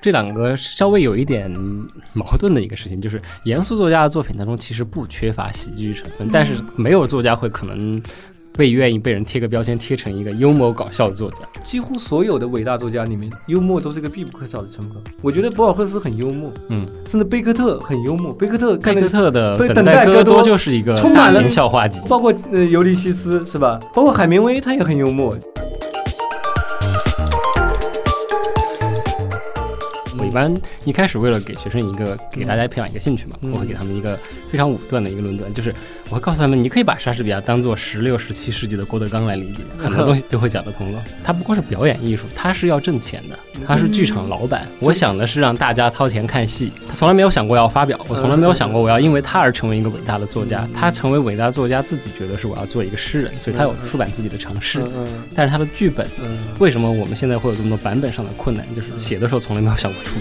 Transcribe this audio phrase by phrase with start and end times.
[0.00, 1.50] 这两个稍微有一点
[2.14, 8.00] 矛盾的一个事情，就是严肃作家的作品当中其实不缺乏喜剧成分，但是没有作家会可能
[8.58, 11.38] 被愿意被人贴个标签，贴成一个幽默搞笑的作家。
[11.62, 15.00] 几乎所有的伟大作家里面，幽默都是一个必不可少的成分。
[15.22, 18.32] 我觉得博尔赫斯很幽默，嗯，甚至贝克特很幽默。
[18.32, 22.00] 贝克特贝克特的等待戈多多》就是一个充满了笑话集。
[22.08, 23.78] 包括呃尤利西斯是吧？
[23.94, 25.36] 包括海明威他也很幽默。
[30.28, 34.18] 一般一开始为了给学生一个给大家培养一个兴趣嘛，嗯我会给他们一个
[34.50, 35.74] 非常武断的一个论断，就是
[36.10, 41.02] 我会告诉他们，你可以把莎士比亚当做十六、十七世纪的郭德纲来理解，很多东西 就会讲得通了。
[41.24, 44.66] 他不光是表演艺术，他是要挣钱的，他是剧场老板。
[44.80, 50.68] 我想的是让大家掏钱看戏，他从来没有想过要发表，我从来没有想过我要因为他而成为一个伟大的作家。
[50.74, 54.80] 他成为伟大作家，自己觉得是我要做一个诗人，所以他有出版自己的尝试。
[54.80, 58.64] 嗯但是他的剧本嗯为什么我们现在会有这么多版本上的困难？
[58.74, 60.17] 就是写的时候从来没有想过出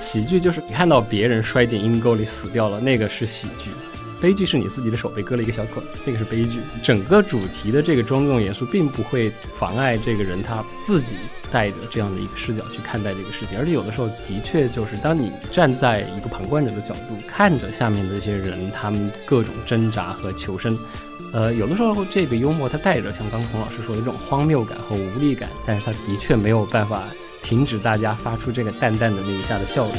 [0.00, 3.70] 喜剧就是你看到别人摔进阴沟里死掉了，那个是喜剧；
[4.18, 6.58] 悲剧是你自己的手被割了一个小口，那个是悲剧。
[6.82, 11.16] 整个主题的这个庄重严肃，并不会妨碍这个人他自己
[11.52, 13.58] 带着这样的一个视角去看待这个事情。
[13.58, 20.78] 而且有的时候的确就是，当你站在一个旁观者的角度，看着下面的这些人他们各种挣扎和求生。
[21.36, 27.02] 呃，有的时候这个幽默它带着像刚孔老师说的这种荒谬感和无力感，但是它的确没有办法
[27.42, 29.94] 停止大家发出这个淡淡的那一下的笑容。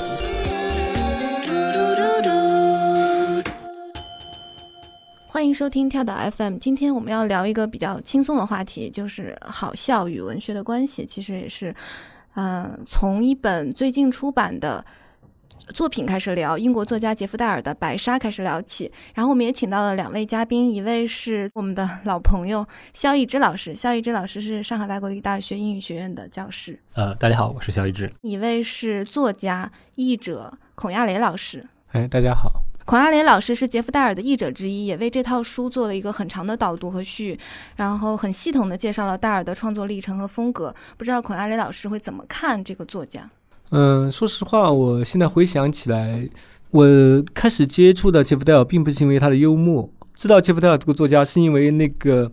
[5.27, 6.57] 欢迎收听跳岛 FM。
[6.57, 11.05] 今天我们要聊一个比较轻松的话题，就是好笑与文学的关系。
[11.05, 11.71] 其实也是，
[12.33, 14.83] 嗯、从一本最近出版的
[15.73, 18.91] 作品开始聊，英国作家杰夫戴尔的《白沙》开始聊起。
[19.13, 28.11] 然后我们也请到了两位嘉宾，一位是我们的老朋友肖一之老师，肖一之老师是上海外国语大学英语学院的教师；呃，大家好，我是肖一之。
[28.21, 31.65] 一位是作家、译者孔亚雷老师。
[31.91, 32.63] 哎，大家好。
[32.85, 37.37] 孔亚雷老师是杰夫戴尔的译者之一，也为这套书做了一个很长的导读和序，
[37.75, 40.73] 然后很系统的介绍了戴尔的创作历程和风格。
[40.95, 43.29] 不知道孔亚雷老师会怎么看这个作家？
[43.71, 46.27] 嗯，说实话，我现在回想起来，
[46.71, 46.85] 我
[47.33, 52.29] 开始接触到杰夫戴尔，并不是因为他的幽默，知道杰夫戴尔这个作家，是因为那个《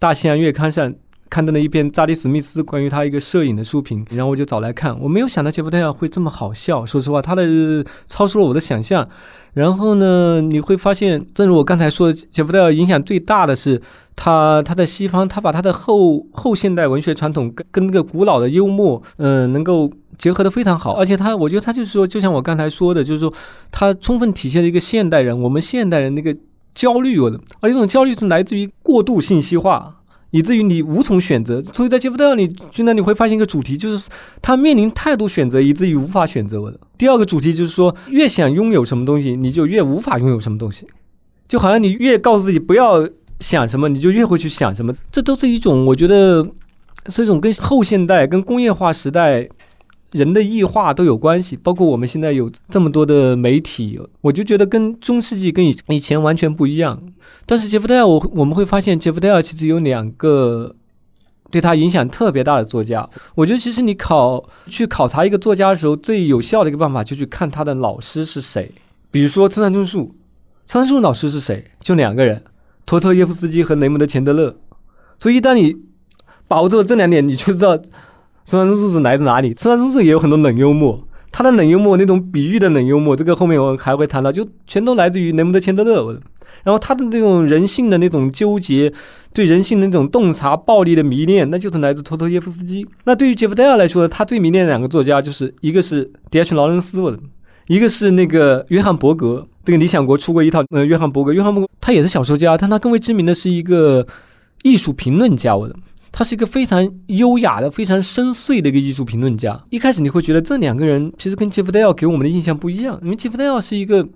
[0.00, 0.92] 大西洋月刊》上
[1.32, 4.94] 刊登了一篇扎里·史密斯关于他一个摄影的书评，然后我就找来看。
[5.00, 9.08] 我没有想到杰夫戴尔会这么好笑，说实话，他的超出了我的想象。
[9.54, 13.80] 然后呢，你会发现，正如我刚才说，杰夫戴尔影响最大的是
[14.14, 20.92] 他他在西方，他把他的后后现代文学传统跟跟那个古老的幽默，嗯、能够结合的非常好。
[20.92, 23.32] 而且他，我觉得他就是说，就像我刚才说的，就是说，
[23.70, 26.36] 他充分体现了一个现代人，我们现代人那个
[26.74, 29.96] 焦虑有的，而这种焦虑是来自于过度信息化。
[30.32, 34.08] 以至于你无从选择，所以在杰夫戴尔里，就那你会发现一个主题，就是
[34.40, 36.80] 他面临太多选择，以至于无法选择的。
[36.96, 40.86] 第二个主题就是说，越想拥有什么东西，你就越无法拥有什么东西，
[41.46, 43.06] 就好像你越告诉自己不要
[43.40, 44.94] 想什么，你就越会去想什么。
[45.10, 46.46] 这都是一种，我觉得
[47.08, 49.46] 是一种跟后现代、跟工业化时代
[50.12, 51.56] 人的异化都有关系。
[51.56, 57.02] 包括我们现在有这么多的媒体，我就觉得跟中世纪跟以以前完全不一样。
[57.44, 60.74] 但是杰夫戴尔，我我们会发现杰夫戴尔其实有两个
[61.50, 63.06] 对他影响特别大的作家。
[63.34, 68.72] 我觉得其实你考去考察一个作家的时候，最有效的一个办法就去看他的老师是谁。
[69.10, 70.14] 比如说村上春树，
[70.66, 71.64] 村上春树老师是谁？
[71.80, 72.42] 就两个人，
[72.86, 74.56] 托特耶夫斯基和雷蒙德钱德勒。
[75.18, 75.76] 所以一旦你
[76.48, 77.78] 把握住了这两点，你就知道
[78.44, 79.54] 村上春树是来自哪里。
[79.54, 81.02] 村上春树也有很多冷幽默。
[81.34, 86.20] 他的冷幽默，那种比喻的冷幽默，这个后面我还会谈到，就全都来自于雷蒙德·钱德勒。
[86.62, 88.92] 然后他的那种人性的那种纠结，
[89.32, 92.86] 对人性的那种洞察、暴力的迷恋，那就是来自托托耶夫斯基。
[93.04, 97.18] 那对于杰夫戴尔来说，他最迷恋的两个作家，就是一个是迪埃什·劳伦斯，我的，
[97.66, 99.48] 一个是那个约翰·伯格。
[99.64, 104.06] 这个理想国出过一套，呃，约翰·伯格，约翰·伯格他也是小说家，但他更为知名的是一个
[104.64, 105.74] 艺术评论家，我的。
[106.12, 109.58] 他是一个非常优雅的、非常深邃的一个艺术评论家。
[109.70, 114.08] 一开始你会觉得这两个人其实跟杰夫戴尔给我们的印象不一样，因为杰夫戴尔是一个，因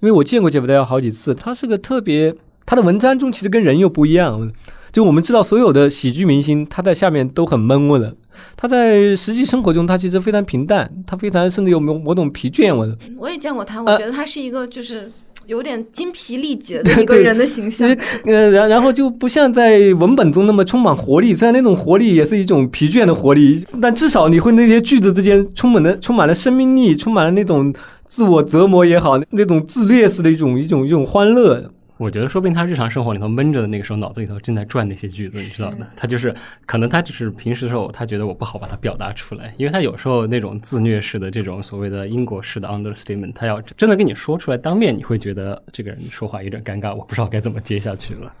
[0.00, 2.34] 为我见过杰夫戴尔好几次，他是个特别，
[2.66, 4.52] 他的文章中其实跟人又不一样。
[4.92, 8.16] 就我们知道所有的喜剧明星，他在下面都很闷我的，
[8.56, 12.96] 他在实际生活中他其实非常平淡，他非常甚至有某某种疲倦我。
[13.18, 15.12] 我也见过他，我觉得他是一个就是
[15.46, 17.88] 有点精疲力竭的一个人的形象。
[18.24, 27.72] 呃，然然后就不像在文本中那么充满活力，虽然那种活力也是一种疲倦的活力，但至少你会那些句子之间充满了充满了生命力，充满了那种
[28.04, 31.70] 自我折磨也好，那种自虐式的一种一种一种欢乐。
[31.98, 35.86] 我觉得说不定他日常生活里头闷着的那个时候，脑子里头正在转那些句子，你知道的。
[35.96, 36.34] 他就是
[36.66, 48.32] 可能他只是平时的时候，他觉得我不好把它表达出来，因为他有时候那种自虐式的这种所谓的英国式的 understatement，他要真的跟你说出来，当面你会觉得这个人说话有点尴尬，我不知道该怎么接下去了。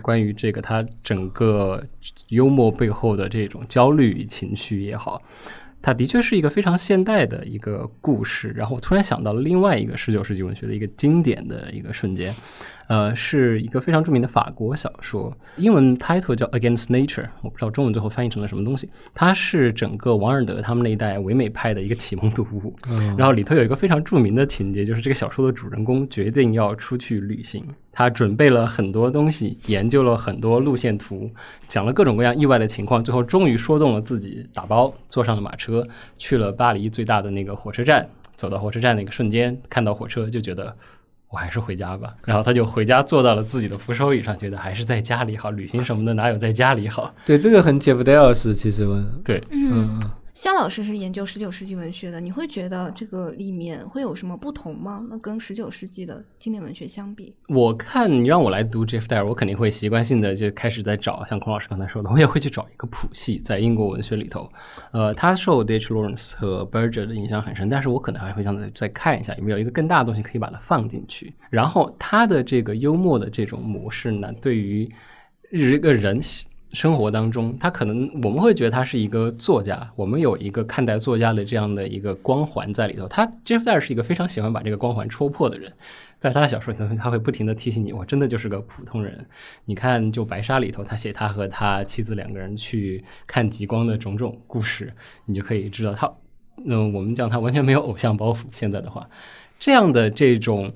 [0.00, 1.84] 关于这个他整个
[2.28, 5.22] 幽默背后的这种焦虑情绪也好。
[5.80, 12.34] 它的确是一个非常现代的一个故事，然后我突然想到了另外一个十九世纪文学的一个经典的一个瞬间，
[12.86, 18.88] 呃，是一个非常著名的法国小说，英文 title 叫《Against Nature》，我不知道中文最后翻译成了什么东西。
[19.14, 22.74] 它是整个王尔德他们那一代唯美派的一个启蒙读物，
[23.16, 27.66] 然后里头有一个非常著名的情节，就是这个小说的主人公决定要出去旅行。
[27.90, 31.30] 他准备了很多东西，研究了很多路线图，
[31.62, 35.86] 讲了各种各样意外的情况，最后终于说动了自己，打包坐上了马车，
[36.18, 38.06] 去了巴黎最大的那个火车站。
[38.36, 40.76] 走到火车站那个瞬间，看到火车就觉得
[41.34, 42.14] 我还是回家吧。
[42.24, 45.50] 然后他就回家坐到了自己的扶手椅上，觉得还是在家里好。
[45.50, 47.12] 旅行什么的哪有在家里好？
[47.26, 50.00] 对，这个很解不掉是，其实问对，嗯。
[50.34, 55.06] 肖老师是研究十九世纪文学的，你会觉得这个里面会有什么不同吗？
[55.08, 64.50] 那跟十九世纪的经典文学相比，我看你让我来读 Jeff Dyer，我肯定会习惯性的就开始在找，像孔老师刚才说的，我也会去找一个谱系，在英国文学里头，
[64.90, 65.76] 呃，他受 D.
[65.76, 65.94] H.
[65.94, 71.32] Lawrence 和 Berger 的影响很深，但是我可能还会想再再看一下有没有一个更大的东西可以把它放进去。
[71.48, 74.92] 然后他的这个幽默的这种模式呢，对于
[75.52, 76.20] 一个人。
[76.74, 83.06] 生活当中，他可能我们会觉得他是一个作家，我们有一个看待作家的这样的一个光环在里头。
[83.06, 85.72] 他 Jeff Dyer 是一个非常喜欢把这个光环戳破的人，
[86.18, 89.24] 在他的小说里头，他会不停的提醒你，我真的就是个普通人。
[89.64, 94.92] 你看，就白沙里头，他写他和他妻子两个人去看极光的种种故事，
[95.26, 96.12] 你就可以知道他，
[96.66, 98.42] 嗯，我们讲他完全没有偶像包袱。
[98.50, 99.08] 现在的话，
[99.60, 100.72] 这样的这种。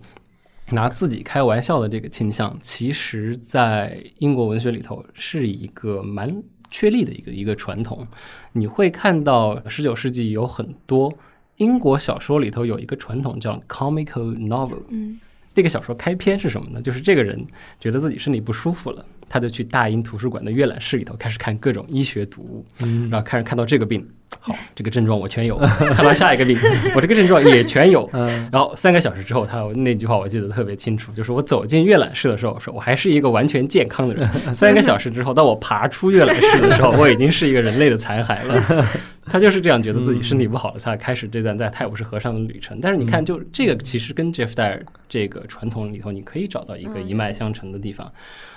[0.71, 8.07] 拿自己开玩笑的这个倾向，其实，在英国文学里头是一个蛮确立的一个一个传统。
[8.53, 11.13] 你会看到，十九世纪有很多
[11.57, 14.83] 英国小说里头有一个传统叫 comical novel。
[14.91, 15.19] 嗯，
[15.55, 16.83] 这个小说开篇是什么呢？
[16.83, 17.43] 就是这个人
[17.81, 22.67] 觉得自己身体不舒服了，他就去大英图书馆的阅览室里头开始看各种医学读物，
[23.11, 24.07] 然后开始看到这个病。
[24.41, 25.57] 好，这个症状我全有。
[25.95, 26.57] 看到下一个病，
[26.95, 28.09] 我这个症状也全有。
[28.53, 34.29] 然后三个小时之后，他那句话我记得特别清楚，就是我走进阅览室的时候，说我还是一个完全健康的人。
[34.55, 38.87] 三个小时之后，当我爬出阅览室的时候，我已经是一个人类的残骸了。
[39.31, 42.79] 他就是这样觉得自己身体不好了，才开始这段在泰晤士河上的旅程。
[42.81, 48.11] 但是你看，就这个其实跟 Jeff Dyer 这个传统里头，你可以找到一个一脉相承的地方。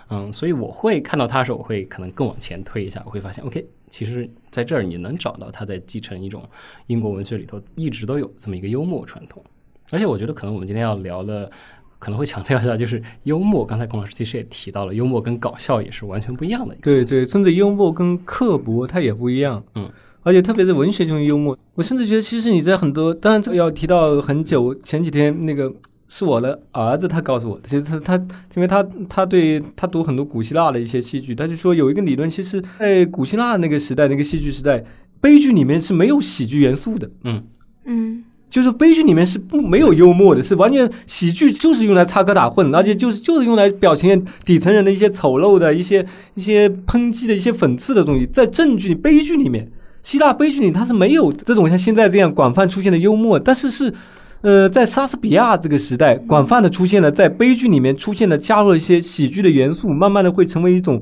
[0.09, 6.41] 嗯，所以我会看到他的时候，我会可能更往前推一下，我会发现，OK，其实在这儿你能找到他在继承一种
[6.87, 9.43] 英国文学里头一直都有这么一个幽默传统。
[9.91, 11.51] 而且我觉得，可能我们今天要聊的，
[11.99, 13.65] 可能会强调一下，就是幽默。
[13.65, 16.73] 刚才龚老师其实也提到了，幽默跟搞笑也是完全不一样的。
[16.81, 19.61] 对对，甚至幽默跟刻薄它也不一样。
[19.75, 19.91] 嗯，
[20.23, 25.71] 而且特别是文学中的幽默，我甚至觉得，其实你在很多，当然这个要提到很久，前几天那个。
[26.13, 27.61] 是我的儿子，他告诉我的。
[27.69, 28.25] 其实他他，
[28.55, 34.83] 因为他他对他读很多古希腊的一些戏剧，他就说有一个理论，其实，在古希腊那个时代，那个戏剧时代，
[35.21, 37.09] 悲剧里面是没有喜剧元素的。
[37.23, 37.41] 嗯
[37.85, 48.25] 嗯，就是悲剧里面是不没有幽默的，是完全喜剧就是用来插科打诨，而且就是就是用来表现底层人的一些丑陋的一些一些抨击的一些讽刺的东西。
[48.25, 49.71] 在正剧悲剧里面，
[50.03, 53.93] 希腊悲剧里它是没有这种像现在这样广泛出现的幽默，但是是。
[54.41, 60.99] 呃，在莎士比亚这个时代，广泛的出现了，在悲剧里面出现了，加入了一些喜剧的元素，慢慢的会成为一种，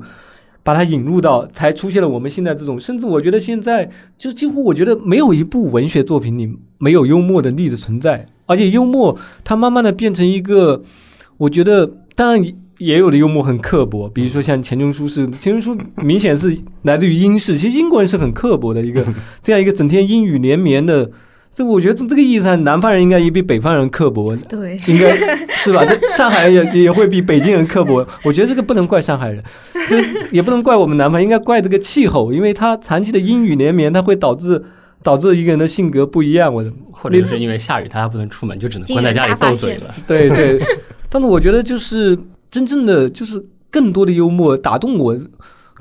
[0.62, 10.82] 把它引入到，才出现了我们现在这种，甚至我觉得现在就几乎我觉得没有一部文学作品里没有幽默的例子存在，而且幽默它慢慢的变成一个，
[11.38, 19.02] 我觉得当然也有的幽默很刻薄，比如说像钱钟书是钱钟书明显是来自于英式，其实英国人是很刻薄的一个
[19.40, 21.10] 这样一个整天阴雨连绵的。
[21.52, 25.16] 这我觉得从这个意义上，南方人应该也比北方人刻薄，对，应该
[25.56, 25.84] 是吧？
[25.84, 28.06] 这上海也也会比北京人刻薄。
[28.22, 29.42] 我觉得这个不能怪上海人，
[30.30, 34.64] 也不能怪我们南方，应该怪这个气候，因为它长期的阴雨连绵，它会导致
[35.02, 36.54] 导致一个人的性格不一样。
[36.54, 39.92] 我或者是因为下雨，他不能出门，就只能关在家里斗嘴了。
[40.06, 40.60] 对对，
[41.10, 42.16] 但是我觉得就是
[42.48, 45.18] 真正的就是更多的幽默打动我。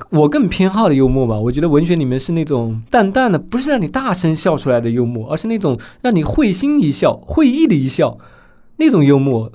[0.09, 8.17] 我更偏好的幽默吧，我觉得文学里面是那种淡淡的，不是让你大声笑出来的幽默，而是那种让你会心一笑、会意的一笑
[8.77, 9.51] 那种幽默。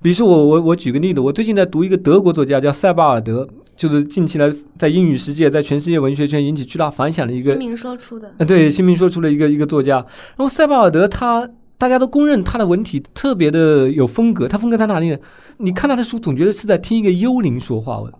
[0.00, 9.96] 比如说我我我举个例子，我最近在读一个德国作家叫塞巴尔德，就是近期来在英语世界，在全世界文学圈引起巨大反响的一个新民说出的，呃，对，新民说出了一个一个作家。
[10.36, 15.16] 然后塞巴尔德他大家都公认他的文体特别的有风格，他风格在哪里呢？
[15.58, 18.12] 你看他的书，总觉得是在听一个幽灵说话文，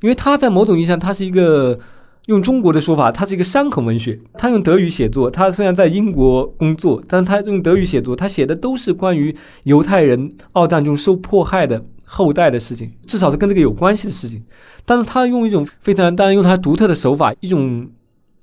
[0.00, 1.78] 因为他在某种意义上，他是一个
[2.26, 4.18] 用中国的说法，他是一个伤痕文学。
[4.34, 9.34] 他用德语写作，他虽然在英国工作，但是他用德语写作，他写的都是关于
[9.64, 14.42] 犹太人二战中受迫害的后代的事情，至少是跟这个有关系的事情。
[14.84, 17.88] 但是他用一种非常，当然用他独特的手法，一种。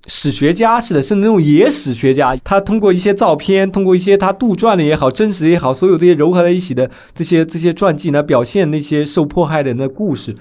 [0.06, 2.36] 史学家似的，甚至那种野史学家。
[2.44, 10.36] 他通过一些照片，通过一些他杜撰的也好，真实也好，所有这些糅合在一起的这些这些传记来表现那些受迫害的人的故事。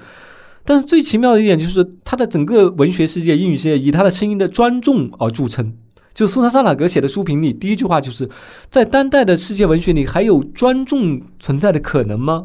[0.65, 5.73] 但是最奇妙的一点就是，他的整个文学世界、英语世界以他的声音的庄重而著称。
[6.15, 8.29] 就苏珊·萨拉格写的书评里，第一句话就是
[8.71, 12.45] 在当代的世界文学里，还有庄重存在的可能吗？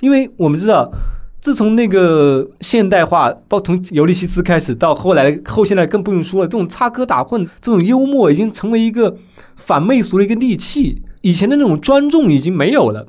[0.00, 0.92] 因为我们知道。
[1.42, 6.46] 自从那个现代化，包从尤利西斯开始，到后来后现代更不用说了。
[6.46, 9.16] 这种插科打诨，这种幽默已经成为一个
[9.56, 11.02] 反媚俗的一个利器。
[11.22, 13.08] 以前的那种庄重已经没有了。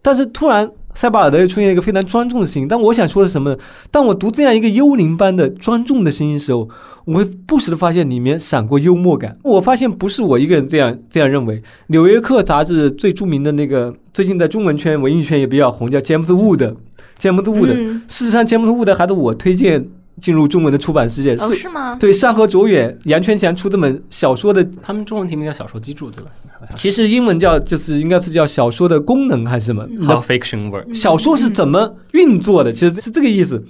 [0.00, 2.66] 但是突然塞巴尔德又出现一个非常庄重的声音。
[2.66, 3.58] 但我想说的是什么呢？
[3.90, 6.66] 当我读这样一个幽灵般的庄重的声音时候，
[7.04, 9.36] 我会不时的发现里面闪过幽默感。
[9.42, 11.58] 我发现不是我一个人这样这样认为。
[11.88, 16.74] 《纽约客》杂志最著名的那个，最近在中文圈、文艺圈也比较红，叫 James Wood。
[17.18, 19.88] James Wood，、嗯，事实上，，James Wood 还是我推荐
[20.20, 21.34] 进入中文的出版世界。
[21.36, 21.96] 哦，是吗？
[22.00, 26.30] 对，山河卓远、杨全强出这本小说的，他们中文题目叫《小说基础》，对吧？
[26.74, 30.92] 其实英文叫就是应该是叫小说的功能还是什么？How fiction work？
[30.94, 32.72] 小说是怎么运作的？
[32.72, 33.62] 其实是这个意思。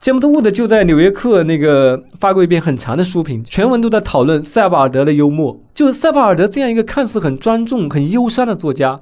[0.00, 5.62] 杰姆斯伍德就在《纽约客》那个发过一篇很长的书评，全文都在讨论塞巴尔德的幽默。
[5.72, 9.00] 就塞巴尔德这样一个看似很庄重、很忧伤的作家，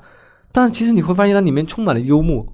[0.53, 2.47] 但是其实你会发现它里面充满了幽默。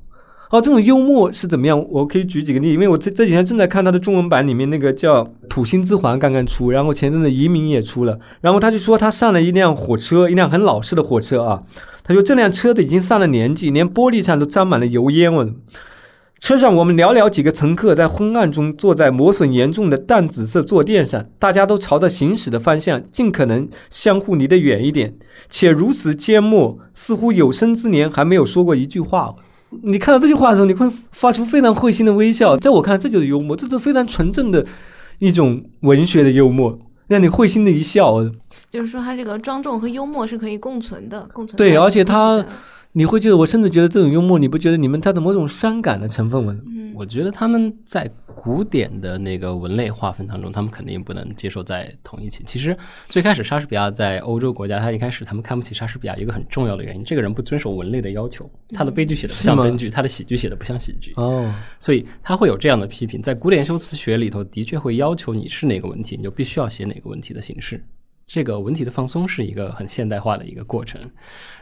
[0.50, 1.84] 哦，这种幽默是怎么样？
[1.90, 11.62] 我可以举几个例，因为我这这几天正在看他的中文版，里面那个叫《土星之环》刚刚出，然后前阵子《移民》也出了，然后他就说他上了一辆火车，一辆很老式的火车啊，
[12.04, 15.52] 他说这辆车子已经上了年纪，连玻璃上都沾满了油烟味。
[16.38, 25.14] 车上我们寥寥几个乘客在昏暗中坐在磨损严重的淡紫色坐垫上，大家都朝着行驶的方向尽可能相互离得远一点，
[25.48, 29.34] 且如此缄默，似乎有生之年还没有说过一句话。
[29.70, 32.56] 你看到这句话的时候，你会发出非常会心的微笑。
[32.56, 34.64] 在我看来，这就是幽默，这是非常纯正的
[35.18, 38.22] 一种文学的幽默，让你会心的一笑。
[38.70, 41.56] 就是说，他这个庄重和幽默是可以共存的，共存。
[41.56, 42.44] 对，而且他。
[42.98, 46.56] 你会觉得，我甚至觉得这种幽默，你不觉得你们带着某种伤感的成分吗？
[46.66, 52.42] 嗯，我觉得他们在古典的那个文类划分当中，他们肯定不能接受在同一起。
[52.46, 52.74] 其实
[53.06, 61.12] 最开始莎士比亚在欧洲国家，他一开始他们看不起莎士比亚，一个很重要的原因，这个人不遵守文类的要求，他的悲剧写的不像悲剧，他的喜剧写的不像喜剧。
[61.16, 67.84] 哦，所以他会有这样的批评，在古典修辞学里头，的确会要求你是哪个文体，你就必须要写哪个文体的形式。
[68.26, 71.00] 这个文体的放松是一个很现代化的一个过程，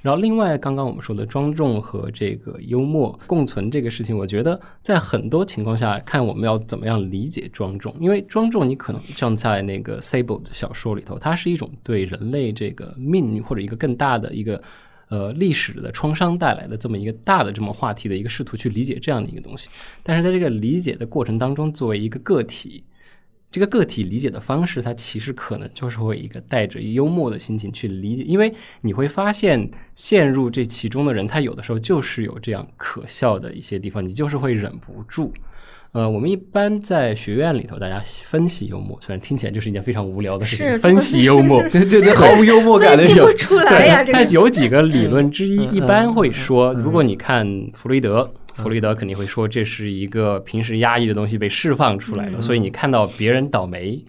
[0.00, 14.62] 然后另外刚刚我们说的庄重和这个幽默共存这个事情，我觉得在很多情况下看我们要怎么样理解庄重，因为庄重你可能像在那个 Sable 的小说里头，它是一种对人类这个命运或者一个更大的一个
[15.10, 19.68] 呃历史的创伤带来的这么一个大的这么话题的一个试图去理解这样的一个东西，
[20.02, 22.84] 但是在这个理解的过程当中，作为一个个体。
[23.54, 35.32] 这个个体理解的方式，它其实可能就是会一个带着幽默的心情去理解，因为你会发现陷入这其中的人，他有的时候就是有这样可笑的一些地方，你就是会忍不住。
[35.92, 44.04] 呃，我们一般在学院里头，大家分析幽默，虽然听起来就是一件非常无聊的事情，分析幽默，对对对，毫无幽默感的，分析不出来呀。
[44.12, 48.34] 但有几个理论之一，一般会说，如果你看弗洛伊德。
[48.54, 54.04] 弗洛伊德肯定会说，这是一个平时压抑的东西被释放出来了，所以你看到别人倒霉，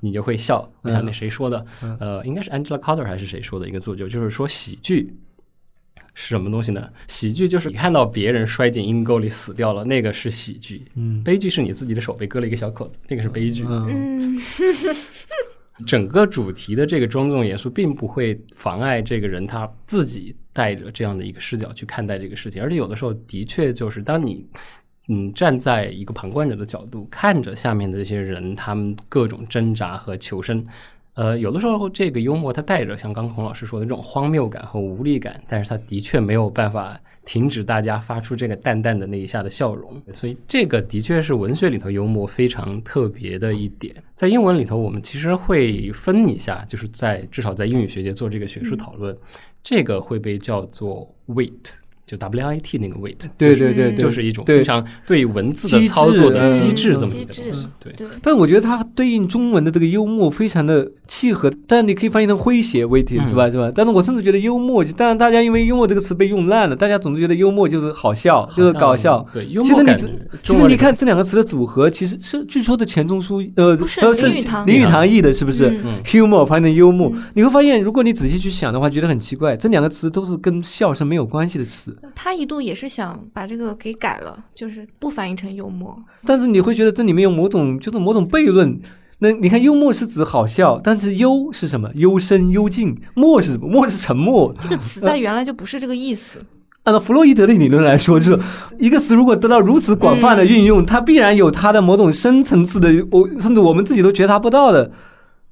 [0.00, 0.70] 你就会笑。
[0.82, 1.66] 我想那谁说的？
[1.98, 5.12] 呃，应该是 Angela Carter 还是谁说的一个作就，就是说喜剧
[6.14, 6.88] 是什么东西呢？
[7.08, 10.82] 喜剧就是你看到别人摔进阴沟里死掉了，那个是喜剧。
[10.94, 13.64] 嗯，悲剧是你自己的手被割了一个小口子，那个是悲剧。
[13.68, 14.38] 嗯。
[15.86, 24.42] 整个主题的这个庄重严肃，并不会妨碍这个人他自己带着这样的一个视角去看待这个事情，而且有的时候的确就是当你
[25.08, 30.66] 嗯站在一个旁观者的角度看着下面的这些人他们各种挣扎和求生，
[31.12, 36.98] 呃，有的时候这个幽默它带着像刚孔老师说的这种荒谬感和无力感，但是它的确没有办法。
[37.26, 43.92] 停止大家发出这个淡淡的那一下的笑容，所以这个的确是文学里头幽默非常特别的一点。
[44.14, 49.12] 在英文里头，我们其实会分一下，就是在至少在英语学界做这个学术讨论，
[49.68, 51.70] 这个会被叫做 wit，
[52.06, 57.66] 就 WIT 那个 wait，对对对对，就是一种对非常对文字的操作的机制这么一个东西。
[57.80, 63.50] 对，对，但我觉得它对应中文的这个幽默非常的契合，但你可以翻译成诙谐 wit 嗯是吧？
[63.50, 63.72] 是吧？
[63.74, 69.26] 但是我甚至觉得幽默，当然大家因为幽默这个词被用烂了，大家总是觉得幽默就是好笑，就是搞笑。
[69.32, 69.96] 对，幽默感。
[69.96, 85.96] 其实你只其实你看这两个词的组合，其实是据说的钱钟书呃不是呃是林语堂林语堂译的，是不是？humor 翻译成幽默嗯，你会发现，如果你仔细去想的话，觉得很奇怪，这两个词都是跟笑声没有关系的词，他一度也是想把这个给改了，就是不翻译成幽默。
[86.24, 88.80] 但是你会觉得这里面有某种就是某种悖论。
[89.18, 91.90] 那你看，幽默是指好笑，但是幽是什么？
[91.94, 93.66] 幽深幽静，默是什么？
[93.66, 94.54] 默是沉默。
[94.60, 96.38] 这个词在原来就不是这个意思。
[96.82, 98.38] 按照弗洛伊德的理论来说，就是
[98.78, 104.92] 一个词如果得到如此广泛的运用，它必然有它的某种深层次的，我甚至我们自己都觉察不到的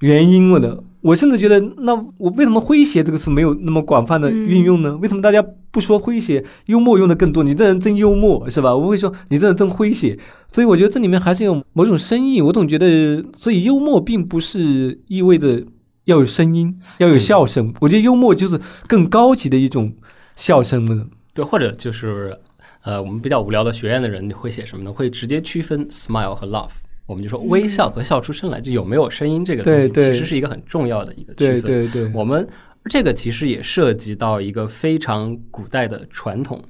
[0.00, 0.84] 原因了的。
[1.04, 4.96] 我甚至觉得，那我为什么诙谐这个词没有那么广泛的运用呢？
[4.96, 7.44] 为什么大家不说诙谐，幽默用的更多？
[7.44, 8.74] 你这人真幽默，是吧？
[8.74, 10.18] 我会说你这人真诙谐。
[10.50, 12.40] 所以我觉得这里面还是有某种深意。
[12.40, 15.62] 我总觉得，所以幽默并不是意味着
[16.06, 17.70] 要有声音，要有笑声。
[17.82, 18.58] 我觉得幽默就是
[18.88, 19.92] 更高级的一种
[20.36, 21.06] 笑声了。
[21.34, 22.34] 对，或者就是
[22.82, 24.90] 呃，我们比较无聊的学院的人会写什么呢？
[24.90, 26.70] 会直接区分 smile 和 laugh。
[27.06, 31.62] 我们就说微笑和笑出声来，就有没有声音这个东西，对对其实是一个很重要的一个区分。
[31.62, 32.48] 对对，我们
[32.88, 36.62] 这个其实也涉及到一个非常古代的传统，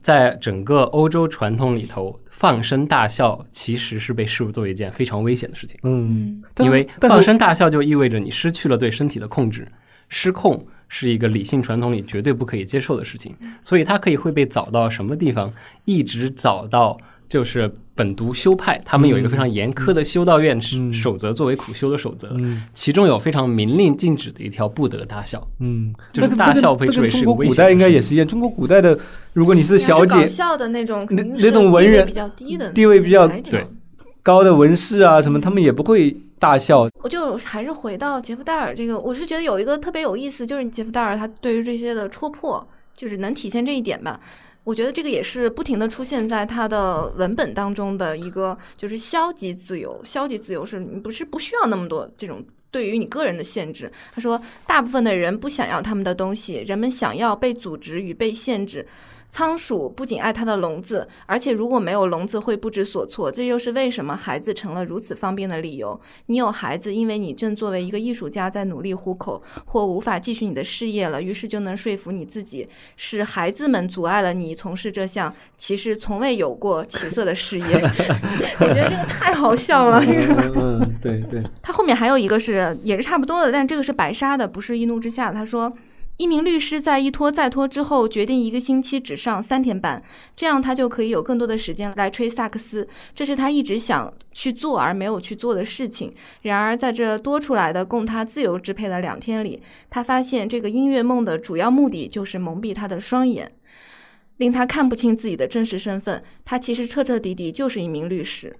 [0.00, 9.70] 在整个欧洲传统里头，放声大笑其实是被视作为一件非常危险的事情，嗯，因为放声大笑就意味着你失去了对身体的控制，
[10.08, 15.52] 失控是一个理性传统里绝对不可以接受的事情，所以它可以会被找到什么地方，
[15.84, 16.98] 一直找到。
[17.28, 25.46] 就是本笃修派，他们有一个非常严苛的修道院嗯守则作为苦修的守则，嗯其中有非常明令禁止的一条不得大笑。
[25.60, 28.98] 嗯，这个大笑被这个中国视为是个危古代应该也是一样，中国古代的，
[29.32, 33.66] 如果你是小姐笑的那种，那那种文人地位比较低的，地位比较对
[34.22, 36.88] 高的文士啊什么，他们也不会大笑。
[37.02, 42.66] 我就还是回到杰夫戴尔这个，我是觉得有一个特别有意思，就是杰夫戴尔他对于这些的戳破，
[42.96, 44.20] 就是能体现这一点吧。
[44.66, 50.00] 我觉得这个也是不停的出现在他的文本当中的一个，就是消极自由。
[50.02, 53.88] 消极自由是你不是不需要那么多这种对于你个人的限制。
[54.12, 58.84] 他说，大部分的人不想要他们的东西，人们想要被组织与被限制。
[59.36, 63.30] 仓鼠不仅爱它的笼子，而且如果没有笼子会不知所措。
[63.30, 66.00] 这又是为什么孩子成了如此方便的理由。
[66.28, 77.66] 你有孩子，因为你正作为一个艺术家在努力糊口，或无法继续你的事业了，于是就能说服你自己，是孩子们阻碍了你从事这项其实从未有过起色的事业。
[78.58, 80.02] 我觉得这个太好笑了。
[80.02, 85.30] 嗯，对对，他后面还有一个是也是差不多的，但这个是白沙的，不是一怒之下。
[85.30, 85.70] 他说，
[86.18, 90.02] 一名律师在一拖再拖之后，决定一个星期只上三天班，
[90.34, 92.88] 这样他就可以有更多的时间来吹萨克斯。
[93.14, 96.14] 这是他一直想去做而没有去做的事情。
[96.42, 103.52] 然而，在这多出来的供他自由支配的两天里，他发现这个音乐梦的主要目的就是蒙蔽他的双眼。
[104.38, 108.54] 令他看不清自己的真实身份，他其实彻彻底底就是一名律师。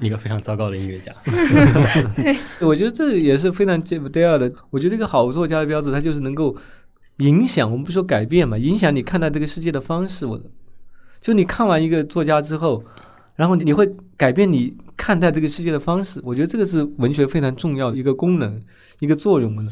[0.00, 1.12] 一个非常糟糕的音乐家。
[2.60, 4.52] 我觉得这也是非常 Jeff Dale 的。
[4.70, 6.56] 我觉得一个好作家的标志，他就是能够
[7.18, 10.24] 影响，我们不说改变嘛，影响你看待这个世界的方式。
[10.26, 10.44] 我的，
[11.20, 12.82] 就你看完一个作家之后，
[13.36, 16.20] 然后你会改变你看待这个世界的方式。
[16.24, 18.60] 我觉得这个是文学非常重要的一个功能，
[19.00, 19.70] 一个作用的。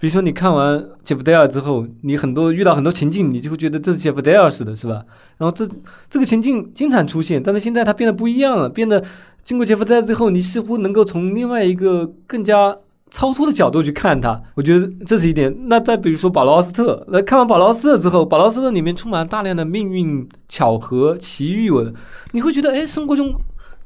[0.00, 5.04] 比如说，你看完 Jeff Dale 之后，你很多遇到很多情境，你就会觉得这是 Jeff Dale 似的，是吧？
[5.38, 5.68] 然后这
[6.08, 9.04] 这个情境经常出现，但是现在它变得不一样了，变得
[9.48, 12.76] 经过杰夫在之后，你似乎能够从另外一个更加
[13.10, 14.38] 超脱的角度去看它。
[14.54, 15.56] 我觉得这是一点。
[15.70, 21.90] 那再比如说保罗·奥斯特，那看完保罗·奥斯特之后，保罗·奥斯特里面充满了大量的命运、巧合、奇遇，文，
[22.32, 23.34] 你会觉得，哎，生活中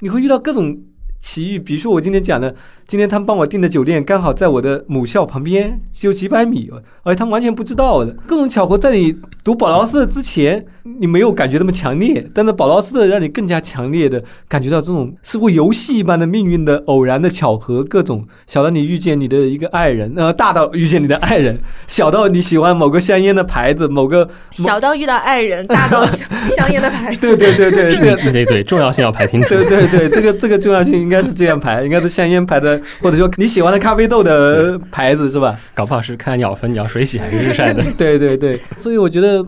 [0.01, 0.77] 你会遇到各种。
[1.21, 2.53] 奇遇，比如说我今天讲的，
[2.87, 6.71] 今天他们帮我订的酒店刚好在我的母校旁边，只有几百米，
[7.03, 8.15] 而且他们完全不知道的。
[8.27, 10.65] 各种巧合，在你读保劳斯的之前，
[11.01, 32.72] 你没有感觉那么强烈，但是保劳斯的让你更加强烈的感觉到这种似乎游戏一般的命运的偶然的巧合，各种小到你遇见你的一个爱人，呃，大到遇见你的 爱人，小到你喜欢某个香烟的牌子，某个小到遇到爱人，大到香烟的牌子， 对对对对对对对，重要性要排清楚，对对对，这个这个重要性应该是这样排，应该是香烟排的。
[33.01, 35.59] 或者说你喜欢的咖啡豆的牌子是吧？
[35.75, 37.85] 搞不好是看鸟粪、鸟水洗还是日晒的。
[37.99, 39.45] 对对对，所以我觉得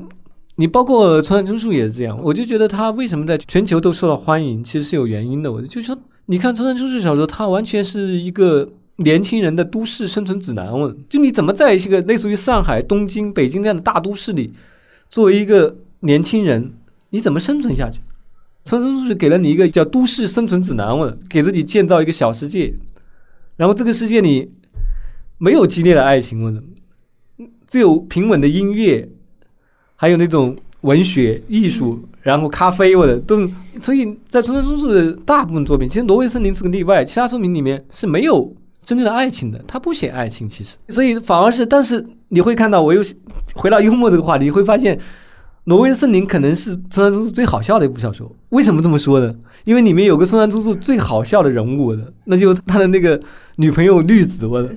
[0.57, 5.53] 你包括川上春树也是这样，我就觉得他为什么在全球都受到欢迎，其实是有原因的。
[5.53, 10.73] 我就说，你看川上春树小说，他完全是一个年轻人的都市生存指南。
[10.79, 14.53] 问就你怎么在一个类似于上海、东京、北京这样的大都市里，
[15.09, 16.73] 作为一个年轻人
[17.11, 18.01] 你怎么生存下去？
[18.67, 22.73] 村上春树给了你一个叫《都市生存指南》问，给自己建造一个小世界，
[23.57, 24.53] 然后这个世界里
[25.39, 26.63] 没有激烈的爱情，或者
[27.67, 29.09] 只有平稳的音乐，
[29.97, 33.49] 还有那种文学艺术，然后咖啡或者都。
[33.81, 43.03] 所以在村上春树的大部分作品，其实《挪威森林》是个例外，其他作品里面是没有真正的爱情的，他不写爱情，其实，所以反而是，但是你会看到，我又
[43.55, 44.99] 回到幽默这个话题，你会发现。
[45.65, 48.31] 挪威的森林可能是村上春树最好笑的一部小说。
[48.51, 49.35] 为什么这么说呢？
[49.65, 53.19] 因为里面有个村上春树最好笑的人物的，那就他的那个
[53.57, 54.47] 女朋友绿子。
[54.47, 54.69] 我的，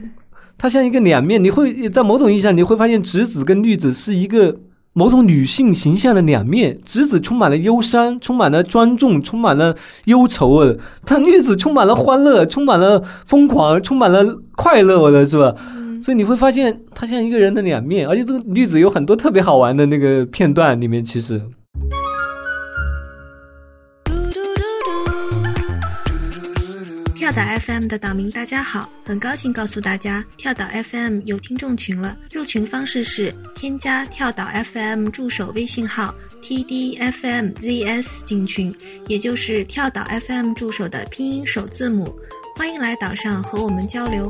[0.58, 1.44] 他像一个两面。
[1.44, 4.56] 你会在某种意义上，你会发现直子跟绿子是一个
[4.94, 6.80] 某种女性形象的两面。
[6.86, 10.48] 直子充满了忧伤，充满了庄重，充满了忧愁。
[10.48, 15.02] 我的，他绿子充满了欢乐，充满了疯狂，充满了快乐。
[15.02, 15.54] 我的是吧？
[16.02, 21.42] 所以你会发现，它像一个人的两面，而且这个绿子有很多特别好玩的那个片段，里面其实。
[27.16, 32.16] 跳岛 FM 的岛民大家好，很高兴告诉大家，跳岛 FM 有听众群了。
[32.32, 38.74] 入群方式是添加跳岛 FM 助手微信号 tdfmzs 进群，
[39.08, 42.18] 也就是跳岛 FM 助手的拼音首字母。
[42.56, 44.30] 欢迎来岛上和我们交流。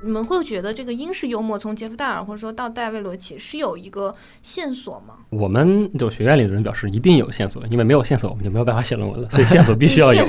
[0.00, 5.14] 你们会觉得这个英式幽默从杰夫戴尔或者说到戴维罗奇是有一个线索吗？
[5.28, 10.24] 我们就学院里的人表示一定有线索，因为没有线索我们就没有办法写论文了，所以线索必须要有，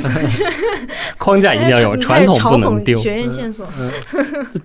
[1.18, 3.00] 框架一定要有，传统不能丢。
[3.00, 3.66] 学院线索，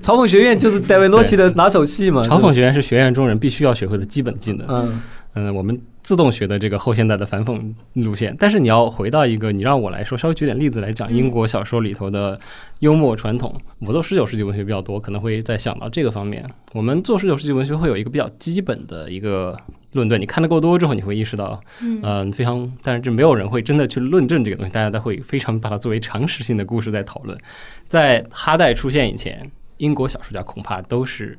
[0.02, 2.22] 嘲讽学院就是戴维罗奇的拿手戏嘛。
[2.26, 4.66] 嘲讽学院是学院中人必须要学会的基本技能。
[4.68, 5.02] 嗯
[5.34, 5.80] 嗯，我们。
[6.04, 12.38] 自动学的这个后现代的反讽路线，但是你要回到一个，你让我来说，稍微举点例子来讲英国小说里头的
[12.80, 13.58] 幽默传统。
[13.80, 16.44] 我做十九世纪文学比较多，可能会在想到这个方面。
[16.74, 19.58] 我们做十九世纪文学会有一个比较基本的一个
[19.92, 27.38] 论断，你看的够多之后，你会意识到，嗯，非常，但是这没有人会真的去论证这个东西，大家都会非常把它作为常识性的故事在讨论。
[27.86, 31.38] 在哈代出现以前，英国小说家恐怕都是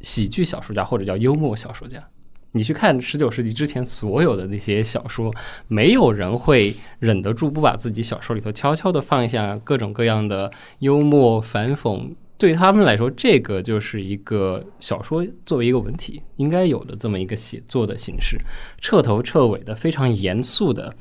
[0.00, 2.02] 喜剧小说家或者叫幽默小说家。
[2.56, 5.34] 你去看十九世纪之前所有的那些小说，
[5.66, 12.10] 没有人会忍得住不把自己小说里头悄悄的放下各种各样的幽默反讽。
[12.36, 18.38] 对他们来说，这个就是一个小说作为一个文体应该有的这么一个写作的形式，
[18.80, 20.94] 彻头彻尾的非常严肃的，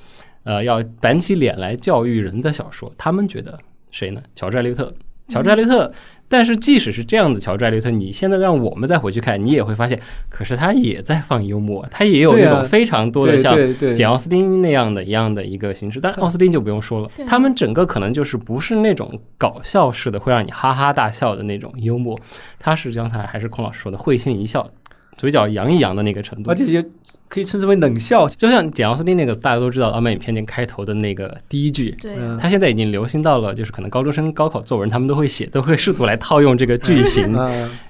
[0.44, 2.92] 呃，要板起脸来教育人的小说。
[2.98, 3.60] 他们觉得
[3.92, 4.24] 谁呢？
[4.36, 4.94] 乔治·艾略特。
[5.28, 5.92] 乔治·艾略特。
[6.28, 13.56] 但是即使是这样子，乔治·艾略特，你现在让我们再回去看，你也会发现，可是他也在放幽默，他也有那种非常多的像
[13.94, 16.00] 简·奥斯汀那样的一样的一个形式。
[16.00, 22.20] 但奥斯汀就不用说了，他们整个可能就是不是那种搞笑式的，会让你哈哈大笑的那种幽默，
[22.58, 24.68] 他是刚才还是孔老师说的会心一笑，
[25.18, 26.84] 嘴角扬一扬的那个程度，而且也
[27.34, 28.28] 可以称之为冷笑。
[28.30, 37.34] 就像简·奥斯汀那个大家都知道《傲慢与偏见》开头的那个第一句，对，他现在已经流行到了，就是可能高中生高考作文他们都会写，都会试图来套用这个句型。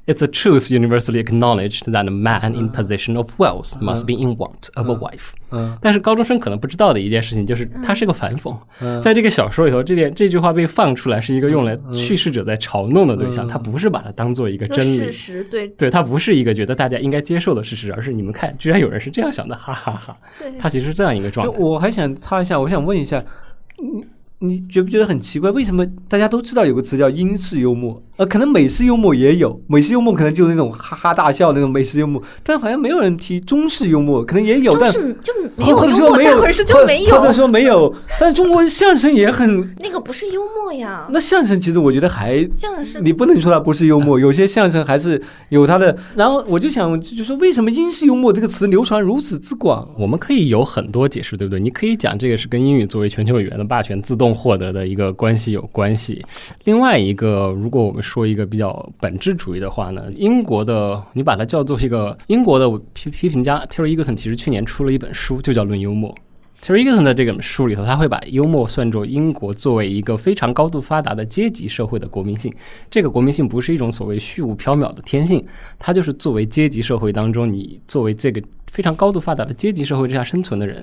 [0.06, 4.38] It's a truth universally acknowledged that a man in possession of wealth must be in
[4.38, 5.32] want of a wife。
[5.52, 8.58] 嗯，但是高中生可能不知道的一件事情就是，它是个反讽。
[9.02, 15.44] 在这个小说里头，这件这句话被放出来是一个用来叙事者在嘲弄的对象，他不是把它当做一个真理事实。
[15.44, 20.18] 对，对，他不是一个觉得大家应该接受的事实，而是你们看，居然有人是这样想的，哈哈哈。
[20.40, 21.60] 对，他其实是这样一个状态。
[21.60, 23.22] 我还想插一下，我想问一下，
[23.78, 24.06] 你
[24.46, 25.50] 你觉不觉得很奇怪？
[25.52, 28.04] 为什么大家都知道有个词叫英式幽默？
[28.18, 35.34] 呃，可能美式幽默也有，美式幽默可能就是那种哈哈大笑那种美式幽默，但好像没有人提中式幽默，可能也有，但就
[35.76, 41.08] 或者说没有，或者说没有，但是中国相声也很那个不是幽默呀。
[41.10, 45.98] 那相声其实我觉得还相声是，你不能说它不是幽默，有些相声还是有它的。
[46.16, 49.90] 然后我就想，就说为什么英式幽默这个词流传如此之广？
[49.98, 51.60] 我们可以有很多解释，对不对？
[51.60, 56.26] 你可以讲这个是跟英语作为全球语言的霸权自动获得的一个关系有关系。
[56.64, 66.10] 另外一个，如果我们说一个比较本质主义的话呢，英国的你把它叫做一个英国的批批评家 Terry Egerton，其实去年出了一本书，就叫《论幽默》。
[66.64, 72.54] Terry Egerton 的这本书里头，他会把幽默算作英国作为一个非常高度发达的阶级社会的国民性。
[72.90, 75.46] 这个国民性不是一种所谓虚无缥缈的天性，
[75.78, 80.82] 它就是作为阶级社会当中你作为这个非常高度发达的阶级社会之下生存的人。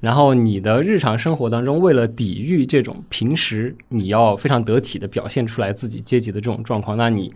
[0.00, 7.30] 然后你的日常生活当中，为了抵御这种平时你要非常得体的表现出来自己阶级的这种状况，那你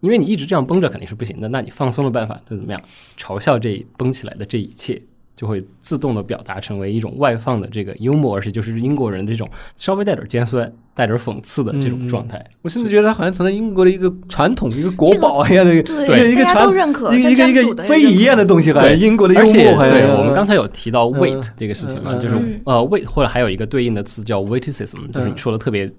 [0.00, 2.82] 因为你一直这样绷着肯定是不行的，那你放松的办法就怎么样？
[3.16, 5.00] 嘲笑这绷起来的这一切，
[5.36, 12.42] 就会自动的表达成为一种外放的这个幽默，而且就是英国人这种稍微带点尖酸、带点讽刺的这种状态。
[12.62, 16.66] 我甚至觉得它好像成了英国的一个传统、一个国宝一样的一个对一个传
[17.12, 18.96] 一个一个非遗一样的东西，好像对。
[18.96, 22.60] 英国的幽而且默，好像对我们刚才有提到嗯 weight 这个事情嘛，嗯就是嗯。
[22.64, 25.90] 呃 weight 或者还有一个对应的词叫 witticism，就是你说的特别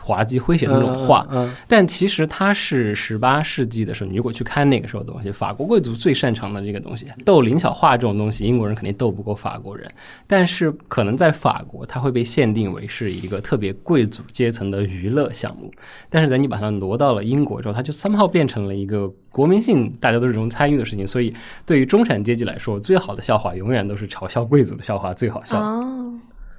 [0.00, 1.26] 滑稽诙谐的那种话。
[1.30, 9.90] 嗯，嗯但其实它是十八世纪的时候，你如果去看那个时候的东西，法国贵族最擅长的这个东西，斗灵巧话这种东西，英国人肯定斗不过法国人。
[10.26, 15.72] 但是可能在法国，它会被限定为是一个特别贵族阶层的娱乐项目。
[16.08, 21.06] 但是等你把它挪到了英国之后，它就 somehow 变成了一个国民性大家都是这种参与的事情。
[21.06, 25.58] 所以对于中产阶级来说，最好的笑话永远都是嘲笑贵族的笑话最好笑。
[25.58, 26.14] 哦，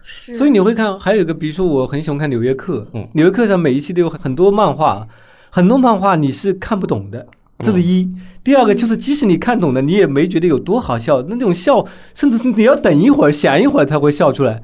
[0.09, 5.05] 是，所以你会看，还有一个，比如说我很喜欢看《纽约客》，嗯《纽约客》上每一期都有很多漫画，
[5.49, 7.27] 很多漫画你是看不懂的，
[7.59, 8.09] 这是一。
[8.41, 14.63] 第二个就是，即使你看懂了，你也没觉得有多好笑，那种笑，甚至是你要等一会儿，想一会儿才会笑出来。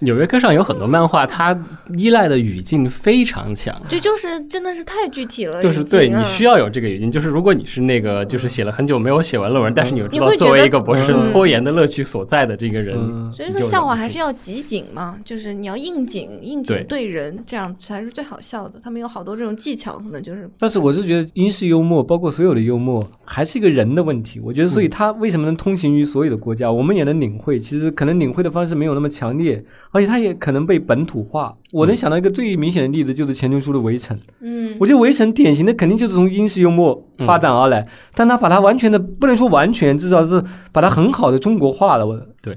[0.00, 1.58] 纽约客上有很多漫画，它
[1.96, 3.74] 依赖的语境非常强。
[3.88, 18.80] 这就是真的是太具体了，就是对你需要有这个语境，就是如果你是那个就是写了很久没有写完论文，但是你又知道你会觉得作为一个博士拖延的乐趣所在的这个人，嗯所以说笑话还是要集景嘛，就是你要应景，应景对对人，这样才是最好笑的。
[18.82, 24.40] 他们有好多这种技巧，可能就是但是我是觉得英式幽默，包括所有的幽默，还是一个人的问题。
[24.42, 27.58] 我觉得，所以他为什么能通行于所有的国家，我们也能领会。
[27.58, 31.56] 其实可能领会的方式没有那么强烈，而且它也可能被本土化。
[31.72, 34.16] 我能想到一个最明显的例子，就是钱钟书的《围城》。
[34.40, 42.06] 嗯，我觉得《围城》典型的肯定就是从英式幽默发展而来，但他把它完全的不能说完全，至少是把它很好的中国化了。
[42.06, 42.56] 我对，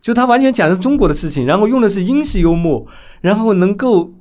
[0.00, 2.86] 就他完全讲的是中国的事情，然后用的是英式幽默，
[3.20, 4.12] 然后能够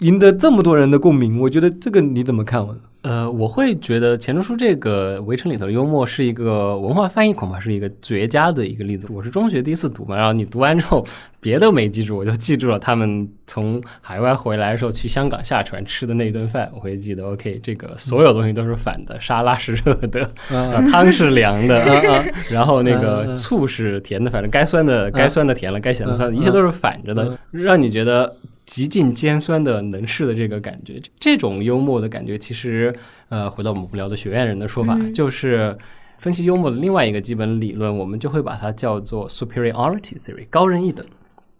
[0.00, 1.40] 赢得这么多人的共鸣。
[1.40, 2.64] 我觉得这个你怎么看？
[2.64, 9.08] 我呃，我会觉得钱钟书这个《围城》里头的幽默是一个文化翻译，恐怕是一个绝佳的一个例子。
[9.10, 11.04] 我是中学第一次读嘛，然后你读完之后，
[11.40, 17.24] 别的没记住，我就记住了他们从海外回来的时候去香港下船吃的那一顿饭，我会记得。
[17.26, 28.32] OK，这个所有东西都是反的，沙拉是热的，啊呃汤是凉的，啊然后那嗯个嗯醋是甜的，反正该酸的该酸的甜了，该咸的酸了，嗯一切都是反着的嗯，让你觉得
[28.66, 31.00] 极尽尖酸的能事的这个感觉。
[31.18, 32.94] 这种幽默的感觉，其实
[33.28, 35.76] 呃，回到我们无聊的学院人的说法，嗯就是
[36.18, 41.04] 分析幽默的另外一个基本理论，我们就会把它叫做 superiority theory，高人一等，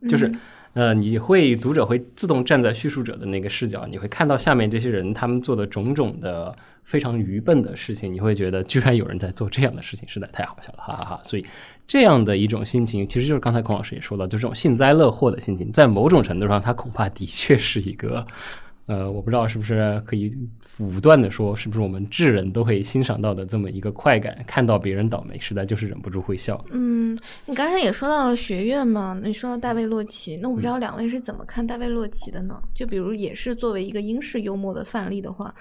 [0.08, 0.26] 就是。
[0.28, 0.40] 嗯
[0.74, 11.44] 呃，你会读者会自动站在叙述者的那个视角，你会看到下面这些人他们做的种种的非常愚笨的事情，你会觉得居然有人在做这样的事情，实在太好笑了，哈哈哈所以
[11.92, 18.26] 这样的一种心情，其实就是刚才孔老师也说到，就这种幸灾乐祸的心情，在某种程度上，它恐怕的确是一个。
[18.86, 20.34] 呃，我不知道是不是可以
[20.78, 26.64] 武断的说，是不是我们智人都会欣赏到的这么一个快感，看到别人倒霉，实在就是忍不住会笑。
[26.70, 32.58] 嗯，你刚才也说到了学院嘛，你说到大卫洛奇，那我不嗯知道两位是怎么看大卫洛奇的呢？
[32.74, 35.54] 就比如也是作为一个英式幽默的范例的话，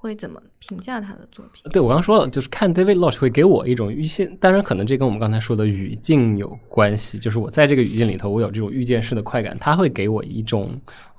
[0.00, 1.70] 会怎么评价他的作品？
[1.70, 10.70] 对我刚说了，就是看 David Lodge 会给我一种预先，当然可能这跟我们刚才说的语境有关系，就是我在这个语境里头，我有这种预见式的快感，他会给我一种，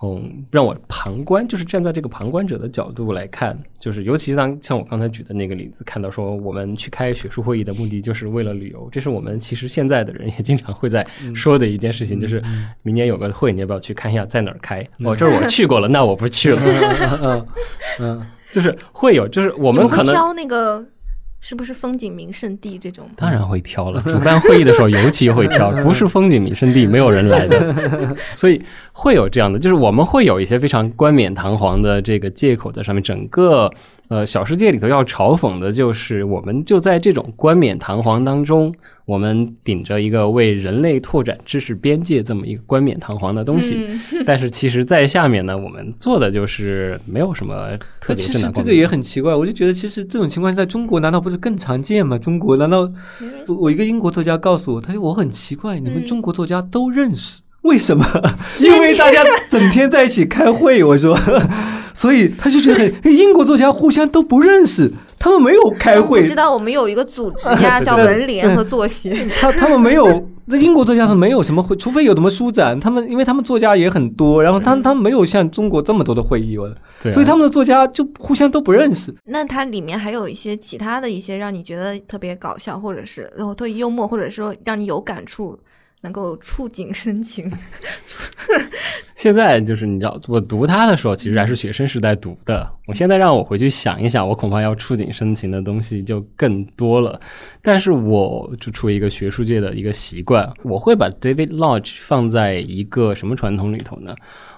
[0.01, 12.41] 嗯，让我旁观，就是站在这个旁观者的角度来看，就是尤其当像我刚才举的那个例子，看到说我们去开学术会议的目的就是为了旅游，这是我们其实现在的人也经常会在说的一件事情，就是
[12.81, 14.81] 明年有个会，你要不要去看一下在哪儿开？
[15.03, 17.47] 哦， 这是我去过了，那我不去了，嗯嗯
[17.99, 20.83] 嗯，就是会有，就是我我们可能挑那个
[21.39, 23.09] 是不是风景名胜地这种？
[23.15, 28.61] 当然会挑了， 主办会议的时候尤其会挑， 不是风景名胜地，没有人来的， 所以
[28.91, 33.01] 会有这样的，就是我们会有一些非常冠冕堂皇的这个借口在上面。
[33.01, 33.71] 整个
[34.09, 38.71] 呃小世界里头要嘲讽的就是，我们就在这种冠冕堂皇当中，
[39.05, 44.23] 我们顶着一个为人类拓展知识边界这么一个冠冕堂皇的东西，嗯。
[44.27, 48.91] 但是其实在下面呢，我们做的就是没有什么特那别其实这个也。
[48.91, 52.17] 很奇怪，我就觉得其实这种情况在中国难道不是更常见吗？
[52.17, 52.79] 中国难道
[53.47, 56.05] 我我一个英国作家告诉我，他说我很奇怪，你们嗯。
[56.05, 58.05] 中国作家都认识，为什么？
[58.59, 61.17] 因为大家整天在一起开会，我说，
[61.93, 69.27] 所以他就觉得很英国作家互相都不认识，他们没有开会不，知道我们有一个组织呀， 叫文联和作协。
[69.39, 76.67] 他他们没有，在英国作家是没有什么会，除非有什么书展，他们因为他们作家也很多，然后他他们没有像中国这么多的会议，我
[77.11, 79.13] 所以他们的作家就互相都不认识。
[79.25, 85.57] 那它里面还有一些其他的一些让你觉得特别搞笑，或者是然后特别幽默，或者说让你有感触，
[86.01, 87.51] 能够触景生情。
[89.15, 92.67] 现在就是你知道，我读它的时候，其实还是学生时代读的。
[92.87, 97.21] 我现在让我回去想一想，我恐怕要触景生情的东西就更多了。
[97.61, 104.15] 但是我就出于一个学术界的一个习惯，我会把 David Lodge 放在一个什么传统里头呢？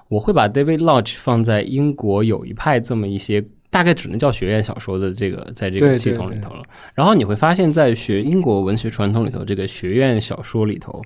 [0.08, 3.43] 我会把 David Lodge 放在英国有一派这么一些。
[3.74, 6.64] 大概只能叫学院小说的这个，在这个系统里头了。
[6.94, 11.02] 然后你会发现，在学英国文学传统里头，这个学院小说里头，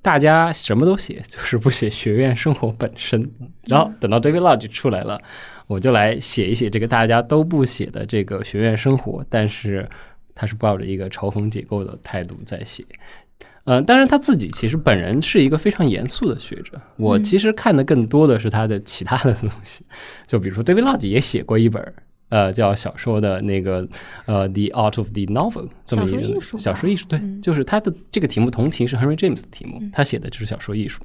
[0.00, 3.28] 大家什么都写，就是不写学院生活本身。
[3.64, 5.20] 然后等到 David Lodge 出来了，
[5.66, 9.88] 我就来写一写这个大家都不写的这个学院生活，但是
[10.36, 12.84] 他是抱着一个嘲讽解构的态度在写。
[13.64, 16.80] 嗯，当然他自己其实本人是一个非常严肃的学者。
[16.96, 19.84] 我其实看的更多的是他的其他的东西，
[20.26, 21.94] 就比如说 David Lodge 也写过一本。
[22.30, 23.86] 呃，叫小说的那个
[24.24, 31.00] 呃，《The Art of the Novel》这么一个小说艺术，对，就是他的这个题目同题是 Henry James 的题目，他写的就是小说艺术。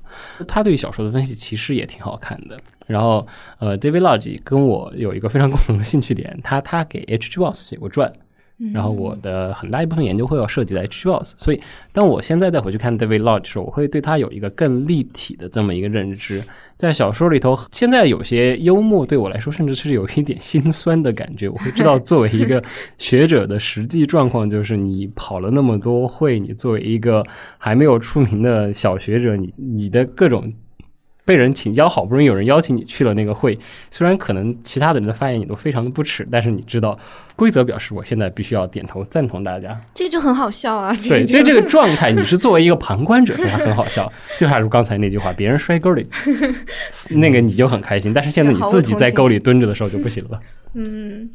[0.47, 2.57] 他对于小说的分析其实也挺好看的。
[2.87, 3.27] 然后
[3.59, 7.37] 呃，David Lodge 跟我有一个非常共同的兴趣点，他他给 H.G.
[7.37, 8.11] Wells 写过传。
[8.73, 10.85] 然后我的很大一部分研究会要涉及在.
[10.87, 11.61] Wells，所以
[11.93, 16.43] 当我现在再回去看 David Lodge 的时候，我会对他有一个更立体的这么一个认知。
[16.75, 21.47] 在小说里头，现在有些幽默对我来说，甚至是有一点心酸的感觉。
[21.47, 22.61] 我会知道，作为一个
[22.97, 27.23] 学者的实际状况，就是你跑了那么多会，你作为一个
[27.57, 30.53] 还没有出名的小学者，你你的各种。
[31.29, 33.55] 被人请邀，好不容易有人邀请你去了那个会，
[33.91, 36.97] 虽然可能其他的人的发言你都非常的不耻，但是你知道
[37.35, 40.91] 规则表示我现在必须要点头赞同大家，这就很好笑啊！
[41.07, 44.11] 对，就这个状态，你是作为一个旁观者，还很好笑。
[44.39, 46.07] 就还是刚才那句话，别人摔沟里，
[47.21, 50.39] 那个你就很开心，但是现在你自己在沟里蹲着的时候就不行了。
[50.73, 51.29] 嗯，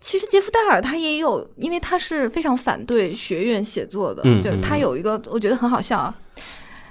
[0.00, 6.14] 其实杰夫戴尔他也有，因为他是非常反对学院写作的，就是他有一个我觉得很好笑啊。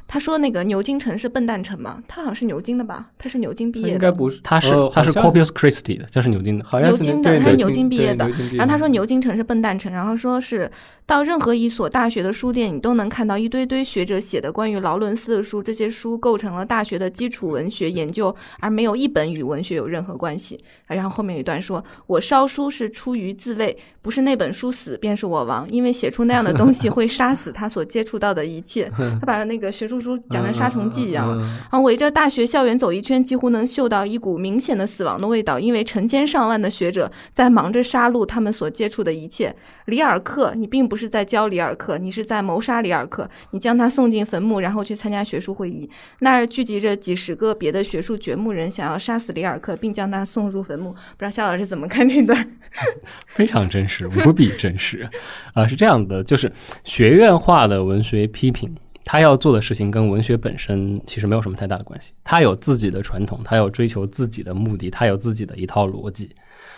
[0.07, 2.01] 他说：“那个牛津城是笨蛋城吗？
[2.07, 3.09] 他好像是牛津的吧？
[3.17, 4.39] 他是牛津毕业的，应该不是。
[4.43, 8.29] 他是他是 Corpus Christi 的，就是牛津的，好像是牛津的，他是牛津毕业的。
[8.53, 10.69] 然后他说牛津城是笨蛋城，然后说是。”
[11.07, 15.61] 到任何一所大学的书店，你都能看到一堆堆学者写的关于劳伦斯的书。
[15.61, 20.59] 这些书构成了大学的基础文学研究，而没有一本与文学有任何关系。
[20.87, 28.89] 然后后面有一段说：“我烧书是出于自卫，不是那本书死便是我亡，因为写出那样的东西会杀死他所接触到的一切。”
[29.21, 31.38] 他把那个学术书讲成杀虫剂一样。
[31.38, 39.55] 然后围着大学校园走一圈，几乎能嗅到一股明显的死亡的味道，因为成千上万的学者在忙着杀戮他们所接触的一切。
[39.86, 43.29] 里尔克，你并不是在教里尔克，你是在谋杀里尔克。
[43.51, 45.88] 你将他送进坟墓，然后去参加学术会议。
[46.19, 50.91] 那儿聚集着几十个别的学术掘墓人，想要杀死里尔克，并将他送入坟墓。
[50.91, 52.58] 不知道夏老师怎么看这段？
[53.27, 55.08] 非常真实，无比真实。
[55.53, 56.51] 啊，是这样的，就是
[56.84, 62.11] 学院化的文学批评，他要做的事情跟文学本身其实没有什么太大的关系。
[62.23, 66.31] 他有自己的传统，他有追求自己的目的，他有自己的一套逻辑。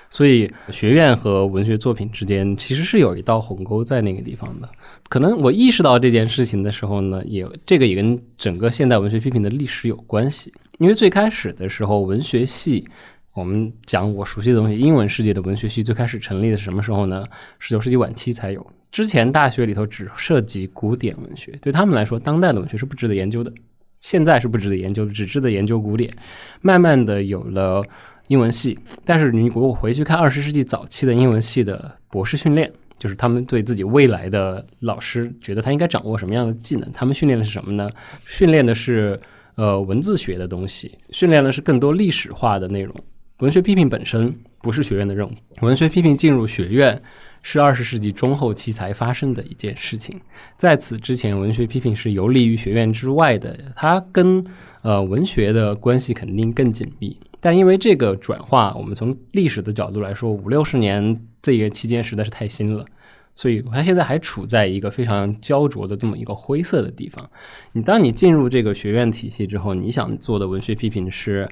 [0.10, 4.70] 所以，学院和文学作品之间其实是有一道鸿沟在那个地方的。
[5.10, 10.54] 可能我意识到这件事情的时候呢，也这个也跟整个现代文学批评的历史有关系。
[10.80, 12.88] 因为最开始的时候，文学系，
[13.34, 17.26] 我们讲我熟悉的东西，英文世界的文学系最开始成立的是什么时候呢？
[17.60, 18.66] 十九世纪晚期才有。
[18.92, 23.52] 之前大学里头只涉及古典文学，对他们来说，当代的文学是不值得研究的。
[24.00, 26.14] 现在是不值得研究，只值得研究古典。
[26.62, 27.84] 慢慢的有了。
[28.30, 32.70] 英文系，但是你如果回去看二十世纪早期的英文系的博士训练，
[33.00, 37.90] 就是他们对自己未来的老师觉得他应该掌握什么样的技能，他们训练的是什么呢？
[38.26, 39.18] 训练的是
[39.56, 42.94] 呃文字学的东西，训练的是更多历史化的内容。
[43.38, 47.02] 文学批评本身不是学院的任务，文学批评进入学院
[47.50, 50.20] 是二十世纪中后期才发生的一件事情。
[50.58, 54.46] 在此之前，文学批评是游离于学院之外的，它跟
[54.82, 57.18] 呃文学的关系肯定更紧密。
[57.40, 62.86] 但因为这个转化，我们从历史的角度来说，五六十年这个期间实在是太新了，
[63.34, 67.30] 所以它现在还处在一个非常焦灼的这么一个灰色的地方。
[67.72, 71.50] 你当你进入这个学院体系之后，你想做的文学批评是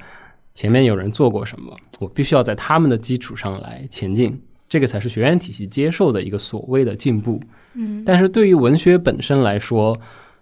[0.53, 4.41] 前面有人做过什么，我必须要在他们的基础上来前进，
[4.75, 7.39] 这个才是学院体系接受的一个所谓的进步。
[7.75, 9.97] 嗯，但是对于文学本身来说，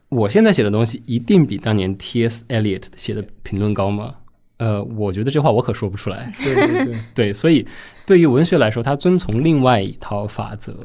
[0.10, 2.43] 我现在写的东西一定比当年 T.S.
[2.50, 4.15] Eliot 写的评论高吗？
[4.58, 6.34] 呃，我觉得这话我可说不出来。
[6.43, 7.63] 对对对，对， 所以
[8.06, 10.76] 对于文学来说，它遵从另外一套法则。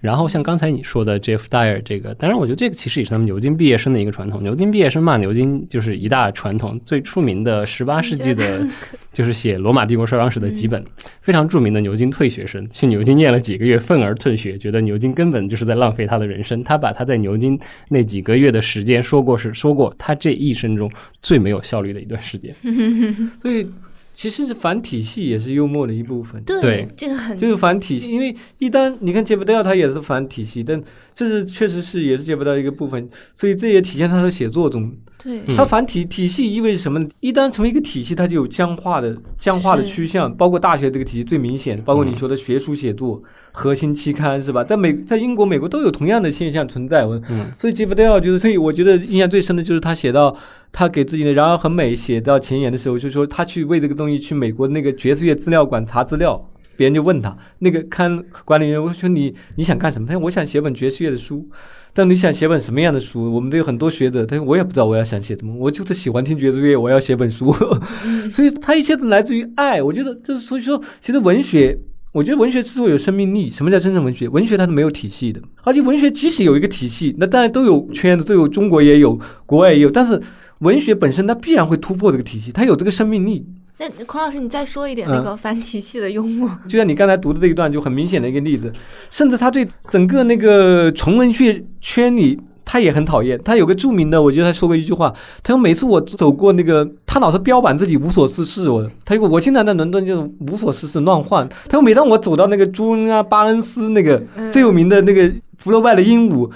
[0.00, 4.42] 然后像刚才你说的 Jeff Dyer 这个，当然我觉得这个其实也是他们牛津毕业生的一个传统。
[4.42, 6.80] 牛津毕业生骂牛津就是一大传统。
[6.84, 8.66] 最出名的十八世纪的，
[9.12, 10.84] 就是写罗马帝国衰亡史的几本，
[11.20, 16.62] 非常著名的牛津退学生，去牛津念了几个月，愤而退学，觉得牛津根本就是在浪费他的人生。
[16.64, 17.58] 他把他在牛津
[17.88, 20.90] 那几个月的时间说过是说过他这一生中
[21.22, 22.54] 最没有效率的一段时间。
[23.40, 23.66] 所以
[24.14, 26.42] 其实是反体系也是幽默的一部分。
[26.44, 34.90] 对，对这个很就是反体系，因为一旦你看杰弗戴尔他也是反体系，但这是确实是也是杰弗戴尔一个部分，所以这也体现他的写作中，
[35.24, 37.02] 对，嗯他反体体系意味着什么？
[37.20, 44.62] 一旦成为一个体系，它就有僵化的僵化的趋向，包括大学这个体系最明显，包括你说的学术写作、核心期刊是吧？
[44.62, 47.06] 在美在英国、美国都有同样的现象存在。
[47.06, 50.36] 我嗯所以杰弗戴尔就是，所以我觉得印象最深的就是他写到
[50.70, 60.06] 他给自己的《然而很美》写到前言的时候，就说他去为这个东西去美国那个爵士乐资料馆查资料，别人就问他那个看管理员，我说你你想干什么？
[60.06, 61.48] 他说我想写本爵士乐的书。
[61.96, 63.32] 但你想写本什么样的书？
[63.32, 67.54] 我们都有很多学者，他说我也不知道我要想写什么，我就是喜欢听爵士乐，我要写本书。
[68.32, 69.80] 所以他一切都来自于爱。
[69.80, 71.78] 我觉得就是所以说，其实文学，
[72.10, 74.28] 我觉得文学之所以有生命力，什么叫真正文学？
[74.28, 79.16] 文学它是没有体系的，而且文学即使有一个体系，那当然都有圈子，都有中国也有，
[79.46, 80.20] 国外也有，但是
[80.58, 83.46] 文学本身它必然会突破这个体系，它有这个生命力。
[83.78, 86.50] 那孔老师，你再说一点嗯那个反体系的幽默。
[86.68, 88.70] 就像你刚才读的这一段，就很明显的一个例子，
[89.10, 92.40] 甚至他对整个那个纯文学圈里。
[92.66, 95.12] 他也很讨厌，他有个著名的，我觉得他说过一句话，
[95.42, 106.50] 他说每次我走过那个，他老是标榜自己无所事事，我他说我经常在伦敦就是无所事事乱晃，他说每当我走到那个朱恩啊巴恩斯那个嗯最有名的那个福楼拜的鹦鹉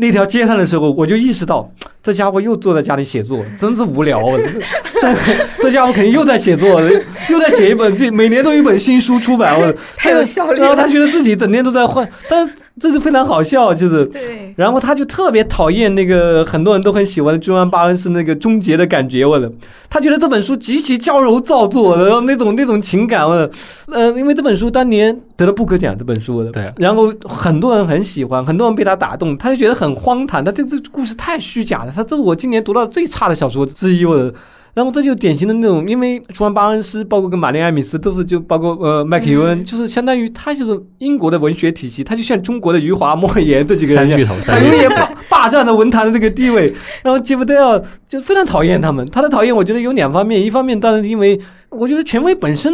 [0.00, 1.68] 那条街上的时候，我就意识到
[2.02, 4.22] 这家伙又坐在家里写作，真是无聊。
[5.00, 5.14] 这
[5.60, 6.80] 这家伙肯定又在写作，
[7.28, 9.60] 又在写一本，这每年都有一本新书出版。
[9.60, 14.04] 我太有效率了然后他觉得自己整天都在换，但这是非常好笑，就是。
[14.06, 19.50] 对，然后他就特别讨厌那个很多人都很喜欢的朱安巴恩斯那个终结的感觉，我的，
[19.90, 23.50] 他觉得这本书极其娇柔造作，然后那种那种情感，我的，
[23.86, 26.72] 呃，因为这本书当年得了布克奖，这本书的，对。
[26.76, 34.32] 然后很多人很喜欢，很多人被他打动，他就觉得很荒唐，他这这故事太虚假了，他这是我今年读到最差的小说之一，我的。
[34.78, 46.72] 然后这就典型的那种，因为除了巴恩斯，包括跟玛丽艾米斯都是就包括呃麦克尤恩，嗯就是相当于他就是英国的文学体系，他就像中国的余华、莫言这几个人一样他永远霸霸占了文坛的这个地位。
[47.02, 51.36] 然后杰弗戴尔就非常讨厌他们，他的讨厌我觉得有两方面，一方面当然是因为
[51.70, 52.72] 我觉得权威本身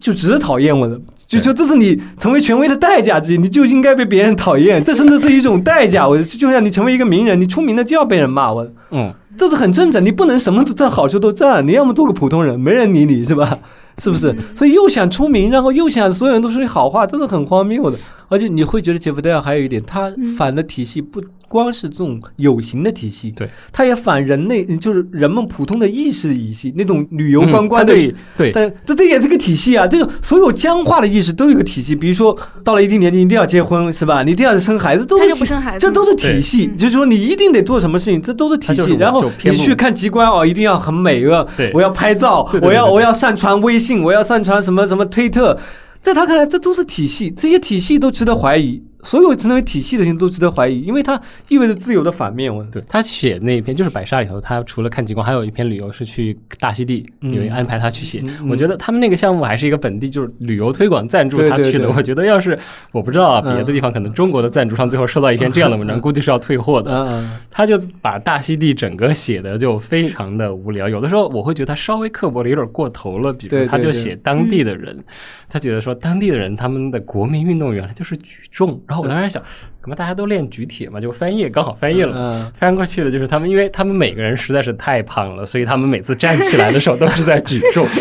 [0.00, 6.08] 就只是讨厌我的，就就这是你成为权威的代价之一，你就应该被别人讨厌，这甚至是一种代价。
[6.08, 8.66] 我就像你成为一个名人，你出名了就要被人骂我。
[8.90, 13.56] 嗯，这是很正常，你不能什么都占好处都占，你要么做个普通人，没人理你是吧？
[13.98, 14.34] 是不是？
[14.54, 17.98] 所以又想出名，然后又想所有人都说你好话，这是很荒谬的。
[18.28, 27.92] 而且你会觉得杰弗戴尔还有一点，他反的体系不光是这种有形的体系，对，它也反人类，就是人们普通的意识体系，那种旅游嗯观光的。
[27.92, 31.96] 他对对但这这也是个体系啊，这个所有僵化的意识都有个体系。
[31.96, 34.22] 比如说，到了一定年纪一定要结婚，是吧？
[34.22, 38.92] 你一定要生孩子，都他是不生孩子，这都是体系，就是说你一定得做什么事情，这都是体系。
[38.96, 45.58] 然后你去看极光哦，一定要很美，我要对我要拍照对，对对我要我要上传微信，我要上传什么什么推特，
[46.02, 48.82] 在他看来这都是体系，这些体系都值得怀疑。
[49.08, 52.54] 所有成为体系的事情都值得怀疑，因为它意味着自由的反面。
[52.54, 58.22] 我对他写那一篇就是《白沙》里头，他除了看极光，还有一篇旅游是去大溪地，嗯有人安排他去写。
[58.50, 61.88] 我觉得他们那个项目还是一个本地就是旅游推广赞助他去的。
[61.88, 62.58] 我觉得要是
[62.92, 66.90] 我不知道啊，嗯别的地方可能中国的赞助商最后收到一篇这样的文章，估计是要退货的。
[66.92, 73.32] 嗯他就把大溪地整个写的就非常的无聊，有的时候我会觉得他稍微刻薄的有点过头了。
[73.32, 75.02] 比如他就写当地的人，
[75.48, 79.42] 他觉得说当地的人他们的国民运动员就是举重，然后我当时想，
[79.80, 81.00] 怎么大家都练举铁嘛？
[81.00, 82.12] 就翻页刚好翻页了。
[82.16, 87.86] 嗯，翻过去的就是他们，因为他们每个人实在是太胖了，所以他们每次站起来的时候都是在举重。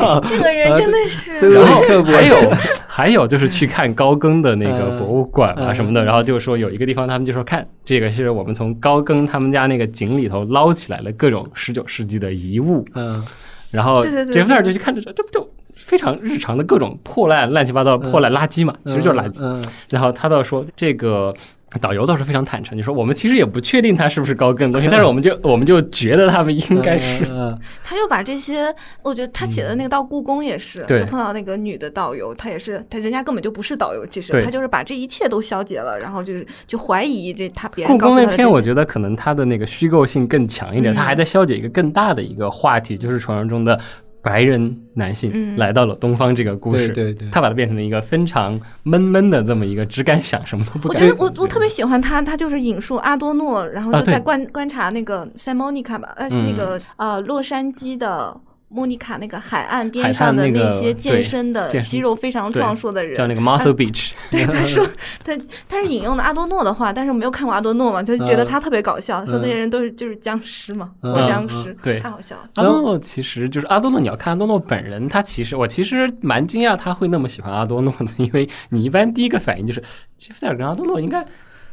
[0.24, 2.52] 这个人真的是，然后还有
[2.86, 13.24] 还有就是去看高更的那个嗯博物馆啊嗯什么的，然后就说有一个地方他们就说看这个是我们从高更他们家那个井里头捞起来了各种十九世纪的遗物，嗯
[13.70, 15.48] 然后对对对杰弗特尔就去看着这这不就
[15.90, 19.44] 非常日常的各种破烂乱七八糟的破烂垃圾嘛，其实就是垃圾。
[19.44, 21.34] 嗯然后他倒说这个
[21.80, 27.24] 导游倒是非常坦诚，就说我们其实也不确定他是不是高更的东西， 但是我们就我们就觉得他们应该是。
[27.28, 28.72] 嗯他又把这些，
[29.02, 34.42] 我觉得他写的那个到故宫也是，就碰到那个女的导游，她也是，他人家根本就不是导游，其实对。
[34.44, 43.78] 他就是把这一切都消解了，然后就是就怀疑这他别人故宫那篇，我觉得可能他的那个虚构性更强一点，他还在消解一个更大的一个话题，就是传说中的
[44.22, 46.88] 白人男性嗯来到了东方这个故事。
[46.88, 50.94] 对对对他把它变成了一个非常闷闷的这么一个只敢想什么都不我。
[50.94, 58.36] 觉得我我特别喜欢他，他就是引述阿多诺，然后就在观、观察那个塞莫尼卡吧，呃，是那嗯个、呃洛杉矶的
[58.72, 64.86] 莫妮卡那个海岸边上的那些健身的肌肉非常壮硕的人，叫那个 Muscle Beach， 对，他说
[65.24, 65.36] 他
[65.68, 68.46] 他是引用的阿多诺的话，但是我没有看过阿多诺嘛，就觉得嗯。
[68.46, 71.98] 他特别搞笑，说这些人都是就是僵尸嘛，活僵尸，对。
[71.98, 72.42] 太好笑了。
[72.54, 79.82] 阿多诺其实就是阿多诺，你要看阿多诺本人，他其实我其实蛮惊讶他会那么喜欢阿多诺的，因为你一般第一个反应就是
[80.16, 81.26] 杰夫戴尔跟阿多诺应该，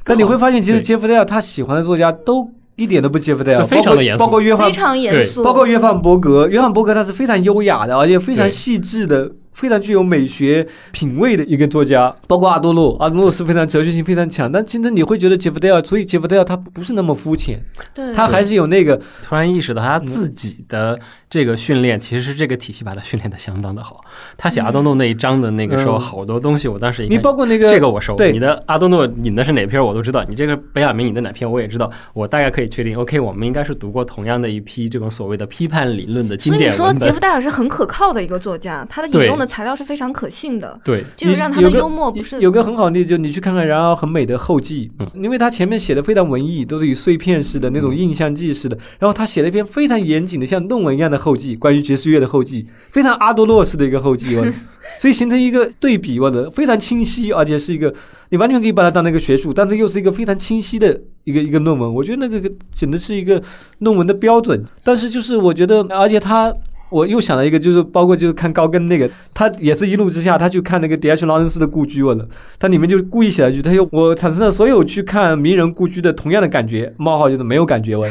[0.04, 2.44] 但你会发现，其实杰夫戴尔他喜欢的作家都
[2.78, 4.20] 一点都不杰夫戴尔，就非常的严肃。
[4.20, 5.28] 包括包括约翰非常严对。
[5.28, 12.16] 肃，包括约翰伯格，约翰伯格他是非常优雅的，而且非常细致的，非常具有美学品味的一个作家。
[12.28, 17.60] 包括阿多诺，阿多诺是非常哲学性非常强，但今天你会觉得杰夫戴尔，所以杰夫戴尔他不是那么肤浅，
[17.94, 21.00] 对，他还是有那个突然意识到他自己的
[21.30, 24.04] 这个训练其实是这个体系把他训练的相当的好。
[24.38, 27.18] 他写阿多诺那一章的那个时候，嗯好多东西我当时一你。
[27.18, 32.98] 包括那个这个我熟，对你的阿多诺引的是哪篇我都知道，你这个北雅明引的哪篇我也知道，我大概可以确定。
[32.98, 37.20] OK，我们应该是读过同样的一批这种所谓的批判理论的经所以你典文本说杰夫。
[37.20, 54.36] 戴尔是很可靠的一个作家，他的引用的材料是非常可信的，对，就是让他的幽默不是有个很好的例子，就你去看看《然而很美的后记》，嗯因为他前面写的非常文艺，都是以碎片式的那种印象记式的，然后他写了一篇非常严谨的像论文一样的后记，关于爵士乐的后记，非常阿多洛式的一个后记，
[55.00, 57.94] 所以形成一个对比，我的非常清晰，而且是一个
[58.30, 63.42] 你完全可以把它当那个学术，但是又是一个非常清晰的一个一个论文，我觉得那个简直是一个
[63.80, 64.64] 论文的标准。
[64.84, 66.54] 但是就是我觉得，而且他。
[66.90, 72.28] 我又想到一个，就是包括就是看高更那个，他也是一怒之下，他去看那个迪埃什劳伦斯的故居，我的，
[72.58, 78.08] 他里面就故意写了一句，他说我产生了所有去看名人故居的同样的感觉，冒号就是没有感觉，我，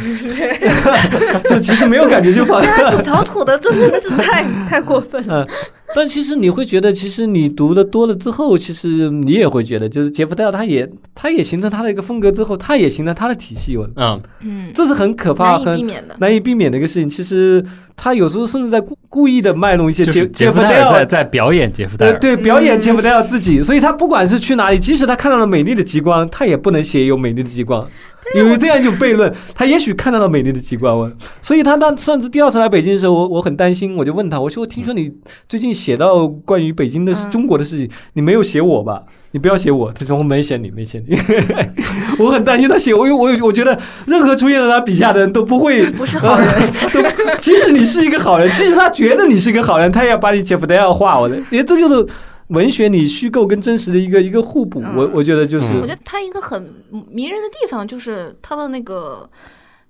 [1.48, 5.46] 就其实没有感觉就跑对他吐槽吐的真的是太太过分了。
[5.46, 5.48] 嗯，
[5.94, 16.16] 但其实你会觉得，其实你读的多了之后，其实你也会觉得，就是杰夫戴尔他也他也形成他的一个风格之后，他也形成他的体系，我，嗯，嗯，这是很可怕、很避免的。
[16.18, 17.08] 难以避免的一个事情。
[17.08, 17.64] 其实
[17.96, 27.88] 他有时候甚至在故故意的卖弄一些杰杰夫戴尔在在表演杰夫戴尔，对对，表演杰夫戴尔自己，所以他不管是去哪里，即使他看到了美丽的极光，他也不能写有美丽的极光。
[28.34, 31.10] 有这样一种悖论，他也许看到了美丽的极光，我，
[31.40, 35.12] 所以他当上次第二次来北京的时候，我我很担心，我就问他，我说我听说你
[35.48, 39.02] 最近写到关于北京的嗯中国的事情，你没有写我吧？
[39.32, 39.92] 你不要写我。
[39.92, 41.16] 他说我没写你，没写你。
[42.18, 46.48] 我很担心他写我，因为我我觉得任何出现在他笔下的人都不会 不是好人，
[46.92, 47.02] 都，
[47.38, 51.20] 即使你是一个好人，即使他觉得你是一个好人，他也要把你杰夫戴尔化。
[51.20, 52.06] 我的，因为这就是
[52.48, 54.80] 文学里虚构跟真实的一个一个互补。
[54.80, 56.62] 我嗯我觉得就是，嗯我觉得他一个很
[57.10, 59.28] 迷人的地方就是他的那个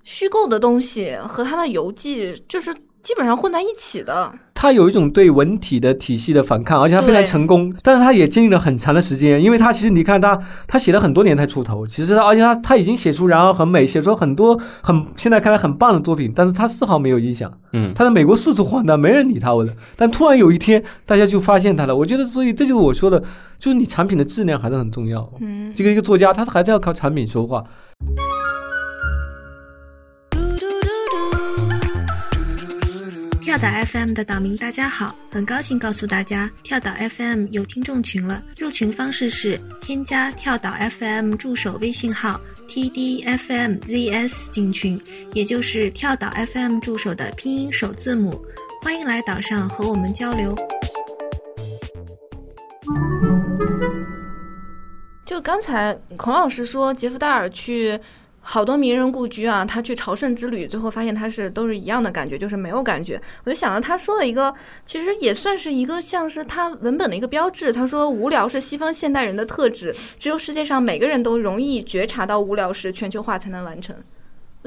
[0.03, 4.33] 虚构的东西和他的游记，就是基本上混在一起的。
[4.53, 10.35] 他有一种对文体的体系的反抗，而且他非常成功，但是他也经历了很长的时间，因为他其实你看他，
[10.65, 23.19] 他写了很多年才出头，其实而且他他已经写出《然而很美》，写出很多很现在看来很棒的作品，但是他丝毫没有影响，嗯，他在美国四处晃荡，没人理他我的，但突然有一天大家就发现他了，我觉得所以这就是我说的，
[23.59, 27.63] 就是你产品的质量还是很重要，嗯，这个一个作家他还是要靠产品说话，
[33.47, 38.43] 跳岛 FM 的岛民大家好，很高兴告诉大家，跳岛 FM 有听众群了。
[38.57, 48.37] 入群方式是添加跳岛 FM 助手微信号 tdfmzs 进群，也就是跳岛 FM 助手的拼音首字母。
[48.81, 50.53] 欢迎来岛上和我们交流。
[55.25, 57.97] 就刚才孔老师说杰夫戴尔去
[58.49, 63.21] 好多名人故居啊，他去朝圣之旅，最后发现他是都是一样的感觉，就是没有感觉。
[63.43, 64.53] 我就想到他说了一个，
[64.85, 67.73] 其实也算是一个像是他文本的一个标志。
[67.73, 73.93] 他说无聊是西方现代人的特质，只有世界上每个人都容易觉察到无聊时，全球化才能完成。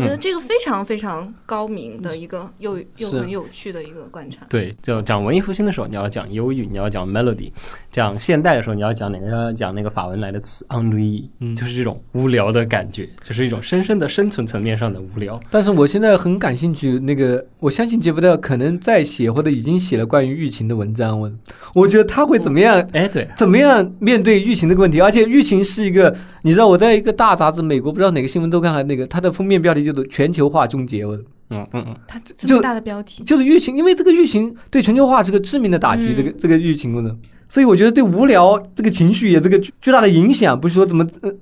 [0.00, 4.46] 我我觉得这个非常非常高明的一个又又很有趣的一个观察。
[4.50, 7.50] 对，就讲文艺复兴的时候，你要讲忧郁，你要讲 melody；
[7.90, 9.30] 讲现代的时候，你要讲哪个？
[9.30, 15.40] 要讲那个法文来的词 ennui，、嗯就是这种无聊的感觉，就是一种深深的生存层面上的无聊。
[15.50, 21.30] 但是我现在很感兴趣，那个我相信杰弗特可能在写或者已经写了关于疫情的文章，我
[21.74, 25.00] 我觉得他会怎么样哎，对，怎么样面对疫情这个问题？
[25.00, 31.14] 而且疫情是一个，你知道我在一个大杂志，美国不知道哪个新闻周刊还那个，它的封面标题就是“全球化终结”，我
[31.50, 37.16] 嗯嗯嗯，它这就么大的标题，就是疫情，因为这个疫情对全球化是个致命的打击，嗯这个这个疫情呢，
[37.48, 41.32] 所以我觉得对无聊这个情绪也这个巨巨大的影响，不是说怎么，呃、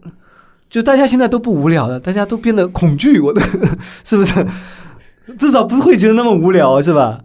[0.70, 3.40] 就大家现在都不无聊了，大家都变得恐惧，我的
[4.04, 4.46] 是不是？
[5.36, 7.20] 至少不会觉得那么无聊，是吧？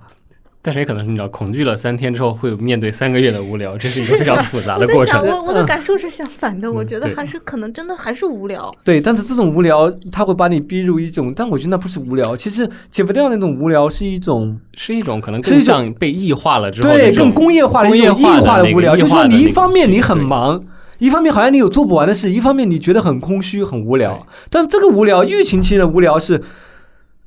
[0.65, 5.21] 但是也可能是你知道，恐惧了三天之后，会面对三个月的无聊，这是一个非常复杂的过程。
[5.27, 8.73] 我 我的感受是相反的，我觉得还是可能真的还是无聊。
[8.83, 20.63] 对，但是这种无聊，它会把你逼入一种，但我觉得那不是无聊，其实解不掉那种无聊，是一种是一种可能更像被异化了之后对更工业化的一种异工业化的无聊，就是说你一方面你很忙。
[20.99, 24.25] 一方面好像你有做不完的事，一方面你觉得很空虚、很无聊。
[24.49, 26.41] 但这个无聊，疫情期的无聊是，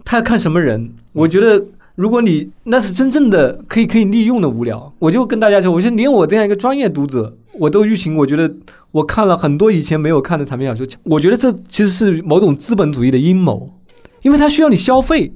[0.02, 0.92] 他要看什么人。
[1.12, 1.62] 我觉得，
[1.96, 8.54] 如果你那是真正的可以可以利用的无聊，我就跟大家说，我说连我这样一个专业读者，我都预情，我觉得
[8.92, 13.70] 我看了很多以前没有看的产品小说，我觉得这其实是某种资本主义的阴谋，
[14.22, 15.32] 因为它需要你消费，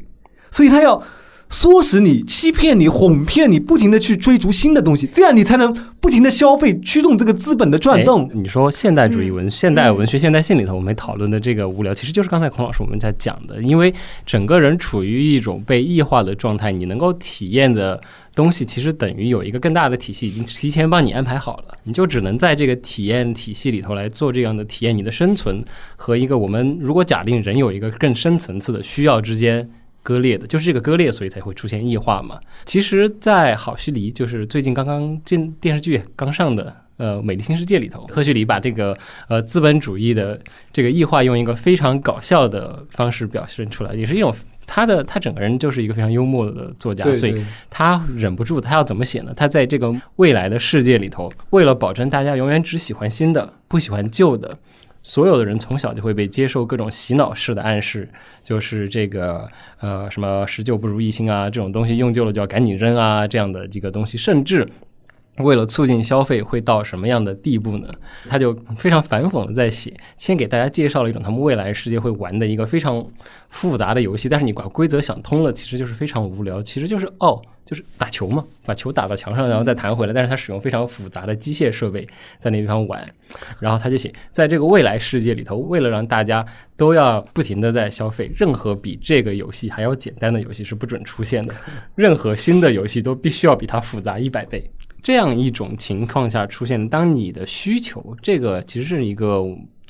[0.51, 1.03] 所以它要。
[1.51, 8.31] 唆使你、欺骗你、哄骗你，不停的去追逐新的东西，这样你才能不停的消费，驱动这个资本的转动哎。
[8.35, 13.93] 你说现代主义嗯文、现代文学、现代性里头，我们讨论的这个无聊，其实就是刚才孔老师我们在讲的，因为
[14.25, 18.01] 整个人处于一种被异化的状态，你能够体验的
[18.33, 25.63] 东西，其实等于有一个更大的体系已经提前帮你安排好了，你就只能在这个体验体系里头来做这样的体验，你的生存
[25.97, 29.69] 和一个我们如果假定人有一个更深层次的需要之间。
[30.03, 32.41] 割裂的，就是这个割裂，所以才会出现异化嘛。
[32.65, 38.97] 其实，在好西离，就是最近刚刚进电视剧刚上的呃《美丽新世界》里头，赫胥黎把这个
[39.29, 40.41] 呃资本主义的
[40.73, 44.35] 这个异化用一个非常搞笑的方式表现出来，也是一种
[44.67, 49.33] 他的他整个人就是一个非常幽默的作家，所以他忍不住，他要怎么写呢？
[49.37, 54.57] 他在这个未来的世界里头，为了保证大家永远只喜欢新的，不喜欢旧的，
[55.03, 58.09] 所有的人从小就会被接受各种洗脑式的暗示，
[58.43, 59.49] 就是这个
[59.81, 64.69] 呃什么十旧不如一新啊这种东西，用旧了就要赶紧扔啊这样的这个东西，甚至。
[65.39, 67.89] 为了促进消费，会到什么样的地步呢？
[68.29, 73.03] 他就非常反讽的在写，先给大家介绍了一种他们未来世界会玩的一个非常
[73.49, 77.41] 复杂的游戏，但是你把规则想通了，其实就是非常无聊，其实就是哦，
[77.71, 82.05] 就是打球嘛，把球打到墙上，然后再弹回来，但是他使用非常复杂的机械设备
[82.37, 83.09] 在那地方玩，
[83.61, 86.45] 然后他就写，在这个未来世界里头，为了让大家
[86.77, 91.55] 都要不停的在消费，任何比这个游戏还要简单的游戏是不准出现的，
[91.95, 94.69] 任何新的游戏都必须要比它复杂一百倍。
[95.01, 99.41] 这样一种情况下出现，当你的需求，这个其实是一个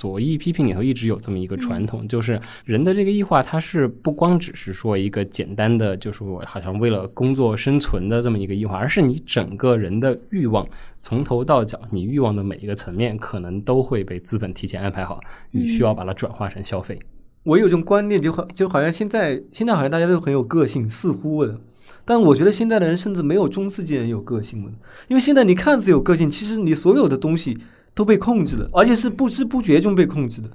[0.01, 10.67] 左翼批评里头一直有这么一个传统，就是人的这个异化，它是不光只是说一个简单的，就是我好像为了工作生存的这么一个异化，而是你整个人的欲望
[11.03, 15.21] 从头到脚，你欲望的每一个层面，可能都会被资本提前安排好，
[15.51, 16.99] 你需要把它转化成消费。
[17.43, 21.61] 我有一种观念，就好就好像现在现在好像大家都很有个性，似乎的。
[22.07, 24.73] 但我觉得现在的人甚至没有中世纪人有个性了，
[25.09, 27.59] 因为现在你看似有个性，其实你所有的东西
[27.95, 30.49] 都被控制了，而且是不知不觉中被控制的。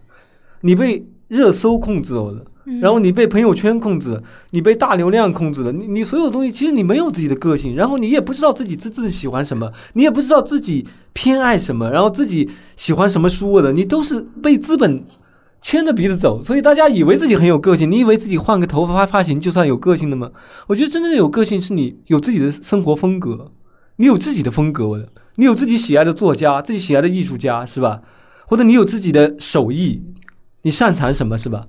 [0.61, 15.03] 你被热搜控制了，嗯然后你被朋友圈控制了，你被大流量控制了，你你所有东西其实你没有自己的个性，然后你也不知道自己自自己喜欢什么，你也不知道自己偏爱什么，然后自己喜欢什么书的，你都是被资本
[15.61, 20.31] 牵着鼻子走，所以大家以为自己很有个性，你以为自己换个头发发型就算有个性的吗？
[20.67, 23.51] 我觉得真正的有个性是你有自己的生活风格，
[23.97, 28.01] 你有自己的风格的，你有自己喜爱的作家，自己喜爱的艺术家，是吧？
[28.47, 30.03] 或者你有自己的手艺，
[30.61, 31.67] 你擅长什么，是吧？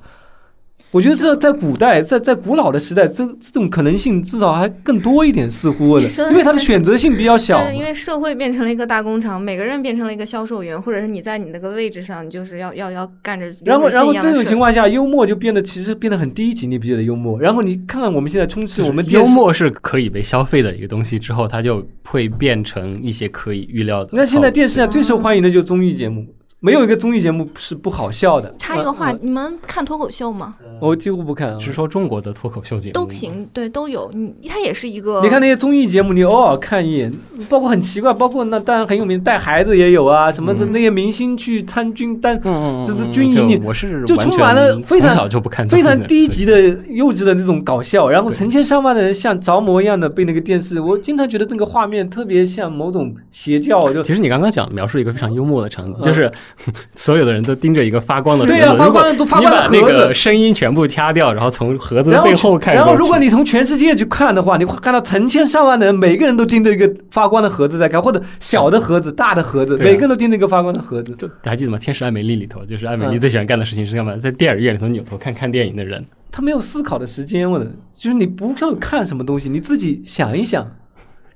[0.97, 17.39] 我觉得这在古代，在在古老的时代，这这种可能性至少还更多一点，似乎的，的因为它的选择性比较小 因为社会变成了一个大工厂，每个人变成了一个销售员，或者是你在你那个位置上，你就是要要要干着然后，然后这种情况下，幽默就变得其实变得很低级，你不觉得幽默？
[17.39, 24.17] 然后你看看我们现在充斥我们，幽默是可以被消费的一个东西，之后它就会变成一些可以预料的套路。
[24.17, 26.25] 那现在电视上最受欢迎的就是综艺节目，
[26.67, 28.53] 没有一个综艺节目是不好笑的。
[28.59, 30.57] 插一个话，呃你们看脱口秀吗？
[30.81, 31.59] 我几乎不看啊。
[31.61, 34.11] 是说中国的脱口秀节目都行，对，都有。
[34.13, 37.13] 你它也是一个，你看那些综艺节目，你偶尔看一眼，
[37.49, 56.31] 包括很奇怪，包括那当然很有名带孩子也有啊，什么的嗯那些明星去参军单，嗯嗯嗯，这这军营里我是就充满了非常小就不看非常低级的、幼稚的那种搞笑，然后成千上万的人像着魔一样的被那个电视，我经常觉得那个画面特别像某种邪教，就其实你刚刚讲描述一个非常幽默的场景，嗯就是
[56.97, 60.15] 所有的人都盯着一个发光的盒子，对呀、发光的都发你光的把那盒子个。
[60.15, 71.15] 声音全部掐掉，然后从盒子的背后看然后如果你从全世界去看的话，你会看到成千上万的人，每个人都盯着一个发光的盒子在看，或者小的盒子、大的盒子，啊每个人都盯着一个发光的盒子。
[71.17, 71.79] 就还记得吗？
[71.81, 74.17] 《天使爱美丽》里头，就是艾美丽嗯最喜欢干的事情是干嘛？
[74.17, 76.05] 在电影院里头扭头看看电影的人。
[76.33, 80.71] 他没有思考的时间，我的就是你不要看什么东西，你自己想一想，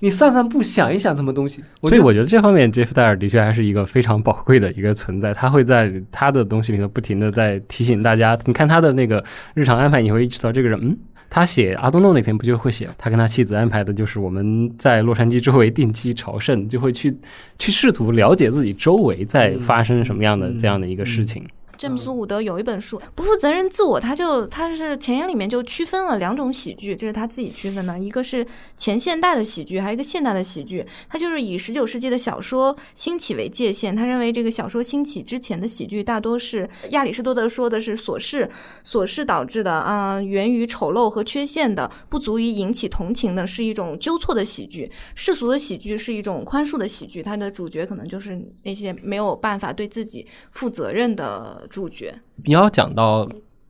[0.01, 1.63] 你散散步想一想什么东西。
[1.83, 5.33] 所以我觉得这方面，杰夫戴尔的确还是一个非常宝贵的一个存在。
[5.33, 8.37] 他会在他的东西里头不停的在提醒大家。
[8.47, 9.25] 你看他的那个
[9.55, 10.97] 日常安排，你会意识到这个人，嗯，
[11.29, 17.15] 他写阿东诺那篇不就会写，他跟他妻子安排的就是我们在洛杉矶周围定期朝圣，就会去
[17.59, 21.45] 去试图了解自己周围在发生什么样的嗯这样的一个事情。
[21.81, 30.85] 詹姆斯·伍德有一本书《不负责任自我》，他就他是前言里面就区分了两种喜剧，这是他自己区分的，一个是前现代的喜剧，还有一个现代的喜剧。
[31.09, 38.51] 他就是以十九世纪的小说兴起为界限，他认为这个小说兴起之前的喜剧大多是亚里士多德说的是琐事
[38.85, 44.93] 琐事导致的啊、源于丑陋和缺陷的，不足以引起同情的，是一种纠错的喜剧。
[45.15, 52.13] 世俗的喜剧是一种宽恕的喜剧，它的主角可能就是那些没有办法对自己负责任的主角。
[52.45, 53.27] 你要讲到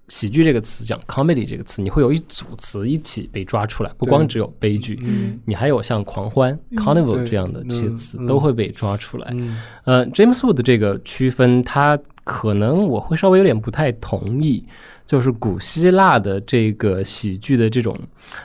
[0.09, 9.29] 喜剧这个词，讲 comedy 这个词，你会有一组词一起被抓出来，不光只有悲剧，嗯你还有像狂欢、嗯 carnival 这样的这些词嗯都会被抓出来。
[9.33, 14.67] 嗯呃，James Wood 这个区分，他可能我会稍微有点不太同意。
[15.11, 17.99] 就是古希腊的这个喜剧的这种，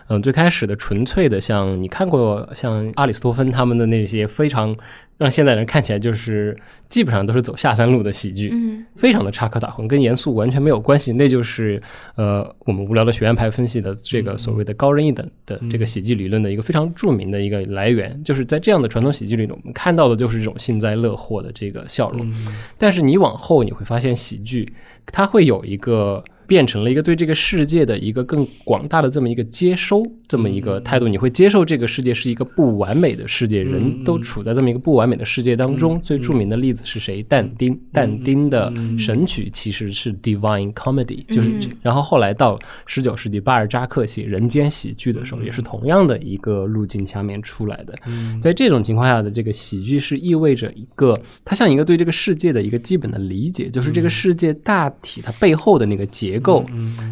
[0.08, 4.76] 嗯、最开始的纯粹的，像你看过像阿里斯托芬他们的那些非常
[5.20, 6.58] 让现代人看起来就是
[6.90, 11.14] 基本上都是走下三路的喜剧，嗯非常的插科打诨，跟严肃完全没有关系。
[11.14, 11.80] 那就是
[12.16, 22.28] 呃，我们无聊的学院派分析的这个所谓的高人一等的这个喜剧理论的一个非常著名的一个来源，就是在这样的传统喜剧里，我们看到的就是这种幸灾乐祸的这个笑容。
[22.76, 24.74] 但是你往后你会发现，喜剧
[25.06, 26.24] 它会有一个。
[26.48, 36.00] 变成了一个对这个世界的一个更广大的这么一个接收，这么一个态度，你会接受这个世界是一个不完美的世界，人都处在这么一个不完美的世界当中。
[36.02, 37.26] 最著名的例子是谁？
[37.28, 41.70] 但丁，但丁的神曲其实是 Divine Comedy，就是这。
[41.82, 47.94] 然后后来到十九世纪，巴尔扎克写人间喜剧的时候，也是同样的一个路径下面出来的。
[48.40, 56.06] 在这种情况下的这个喜剧是意味着一个，它像一个对这个世界的一个基本的理解，就是这个世界大体它背后的那个
[56.36, 56.66] 结构，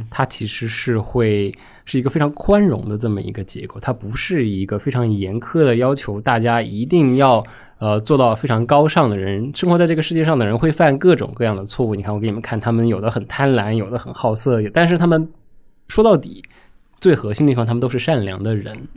[0.10, 1.54] 它其实是会
[1.86, 7.44] 是一个非常宽容的这么一个结构，它不是一个非常严苛的要求大家一定要。
[7.80, 11.96] 呃，做到非常高尚的人，生活在这个世界上的人会犯各种各样的错误。
[11.96, 15.28] 你看，我给你们看，他们有的很贪婪，有的很好色，但是他们
[15.90, 16.42] 说到底，
[17.02, 18.88] 最核心的地方，他们都是善良的人。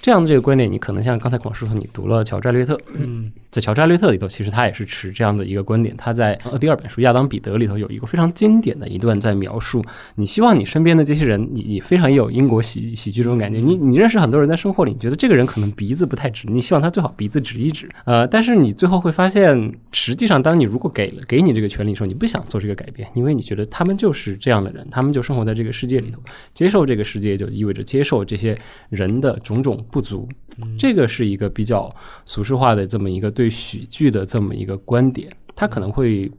[0.00, 5.96] 这样的这个观点，你可能像刚才孔师傅，你读了乔治·艾略特，嗯在乔治·艾略特里头，其实他也是持这样的一个观点。
[5.96, 9.84] 他在呃第二本书《亚当·彼得》里头有一个非常经典的一段，在描述
[10.14, 13.58] 你希望你身边的这些人，你你非常有英国喜喜剧这种感觉。
[13.58, 17.88] 你你认识很多人在生活里，你觉得这个人可能鼻子不太直，你希望他最好鼻子直一直。
[18.04, 26.20] 呃，但是你最后会发现，实际上当你如果给了给你这个权利的时候，你不想做这个改变，因为你觉得他们就是这样的人，他们就生活在这个世界里头，
[26.54, 28.56] 接受这个世界就意味着接受这些
[28.90, 30.28] 人的种种不足。
[30.76, 31.94] 这个是一个比较
[32.26, 36.30] 俗世化的这么一个对喜剧的这么一个观点，它可能会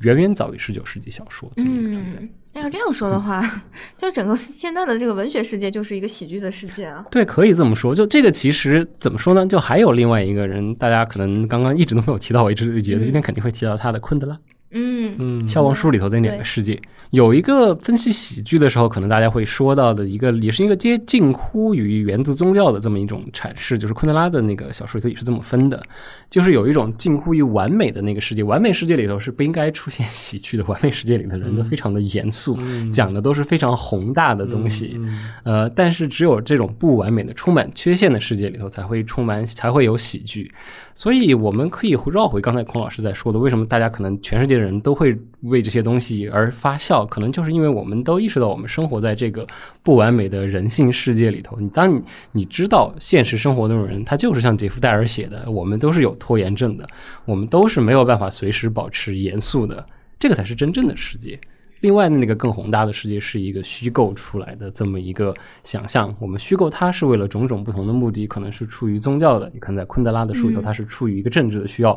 [0.00, 2.18] 远远早于十九世纪小说这么一个存在。
[2.18, 3.40] 嗯，要这样说的话，
[3.96, 7.02] 就整个现在的这个文学世界就是一个喜剧的世界啊。
[7.10, 7.94] 对，可以这么说。
[7.94, 9.46] 就这个其实怎么说呢？
[9.46, 14.38] 就还有另外一个人，大家可能刚刚一直都没有提到，我一直觉得今天肯定会提到他的昆德拉。
[14.74, 15.14] 嗯。
[15.18, 16.78] 嗯《消亡书》里头的两个世界，
[17.10, 25.82] 有一个分析喜剧的时候，可能大家会说到的一个，也是一个接近乎于源自宗教的这么一种阐释，就是昆德拉的那个小说里头也是这么分的，
[26.28, 32.58] 就是有一种近乎于完美的那个世界，完美世界里头是不应该出现喜剧的，完美世界里的人都非常的严肃，
[32.92, 35.00] 讲的都是非常宏大的东西，
[35.44, 40.52] 呃，但是只有这种不完美的、充满缺陷的世界里头，才会充满，才会有喜剧。
[40.96, 49.46] 所以我们可以绕回刚才孔老师在说的，为什么大家可能全世界的人都会会为这些东西而发笑，可能就是因为我们都意识到我们生活在这个
[49.82, 51.58] 不完美的人性世界里头。
[51.60, 52.02] 你当你
[52.32, 56.88] 你知道现实生活那种人，他就是像杰夫戴尔写的，我们都是有拖延症的，
[57.26, 59.84] 我们都是没有办法随时保持严肃的，
[60.18, 61.38] 这个才是真正的世界。
[61.80, 65.34] 另外的那个更宏大的世界是一个虚构出来的这么一个
[65.64, 71.94] 想象，我们虚构它是为了种种不同的目的，可能是出于宗教的，也可能在昆德拉的书里头，它是出于一个政治的需要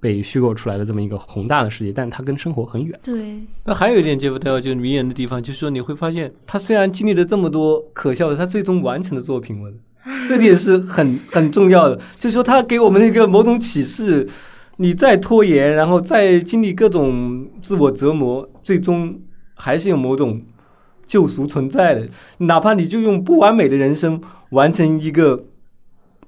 [0.00, 2.98] 被虚构出来的这么一个宏大的世界，但它跟生活很远。
[3.02, 9.72] 对，那还有一点接不掉就是迷人的地方，就是说你会发现，他虽然经历了这么多可笑的，他最终完成的作品了，
[10.28, 11.98] 这点是很很重要的。
[12.16, 14.28] 就是说，他给我们一个某种启示：
[14.76, 19.18] 你再拖延，然后再经历各种自我折磨，最终
[19.54, 20.40] 还是有某种
[21.06, 22.08] 救赎存在的。
[22.38, 24.20] 哪怕你就用不完美的人生
[24.50, 25.44] 完成一个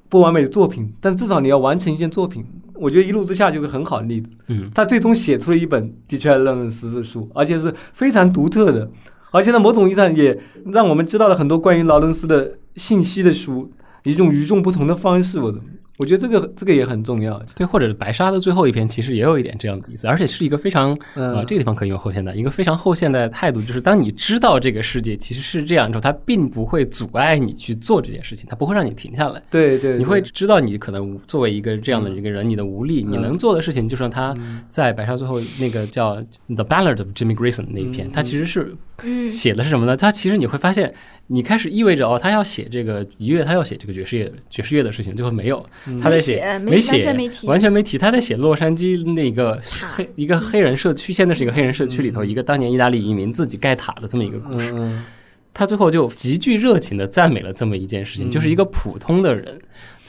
[0.08, 2.44] 不完美的作品，但至少你要完成一件作品。
[2.80, 4.28] 我觉得《一怒之下》就是很好的例子。
[4.48, 8.90] 嗯，他最终写出了一本的确让人识字书，而且是非常独特的，
[9.30, 10.40] 而且在某种意义上也
[10.72, 13.70] 让我们知道了很多关于劳伦斯的信息的书，
[14.04, 15.38] 一种与众不同的方式。
[15.38, 15.60] 我的，
[16.00, 17.40] 我觉得这个这个也很重要。
[17.54, 21.34] 对，或者白沙的最后一篇其实也有一点这样的意思，而且是一个非常嗯。
[21.34, 29.42] 呃这个地方可以用后现代，一个非常后现代的态度，就是当你知道这个世界其实是这样之后，它并不会阻碍你去做这件事情，它不会让你停下来。
[29.50, 34.36] 对对，你会知道你可能作为一个这样的一个人，你的无力，你能做的事情，就像他
[34.68, 36.16] 在白沙最后那个叫
[36.54, 38.74] 《The Ballad of Jimmy Grayson》那一篇，他其实是
[39.04, 39.96] 嗯，写的是什么呢？
[39.96, 40.92] 他其实你会发现，
[41.28, 45.64] 你开始意味着哦，他要写这个一月，他要写这个爵士乐爵士乐的事情，最后没有，
[46.02, 49.60] 他在写没写写，完全没提完全没提，他在写洛杉矶那个
[49.94, 54.72] 黑一个黑人社区，现在是一个黑人社区里头一个当年意大利移民自己盖塔的这么一个故事。
[54.74, 55.04] 嗯
[55.52, 59.60] 他最后就极具热情的赞美了这么一件事情，嗯就是一个普通的人，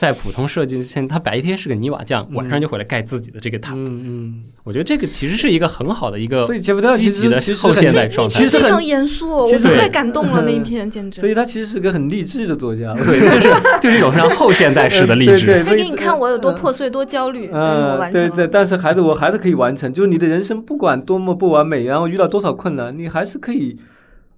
[0.02, 3.72] 在普通设计之前，他白天是个泥瓦匠，嗯晚上就回来盖自己的这个塔。
[3.72, 8.48] 嗯嗯，我觉得这个其实是一个很好的一个所以杰夫戴尔其实积极的后其实很现代状态其。
[8.48, 11.20] 实非常严肃，我太感动了那一篇，简直。
[11.20, 12.92] 所以他其实是个很励志的作家。
[12.94, 13.48] 对，就是
[13.80, 15.46] 就是一种非常后现代式的励志。
[15.46, 18.28] 对对他给你看我有多破碎、多焦虑，嗯，完成。
[18.28, 19.94] 对对，但是孩子，我还是可以完成。
[19.94, 23.78] 就是你的人生不管多么不完美，然后遇到多少困难，你还是可以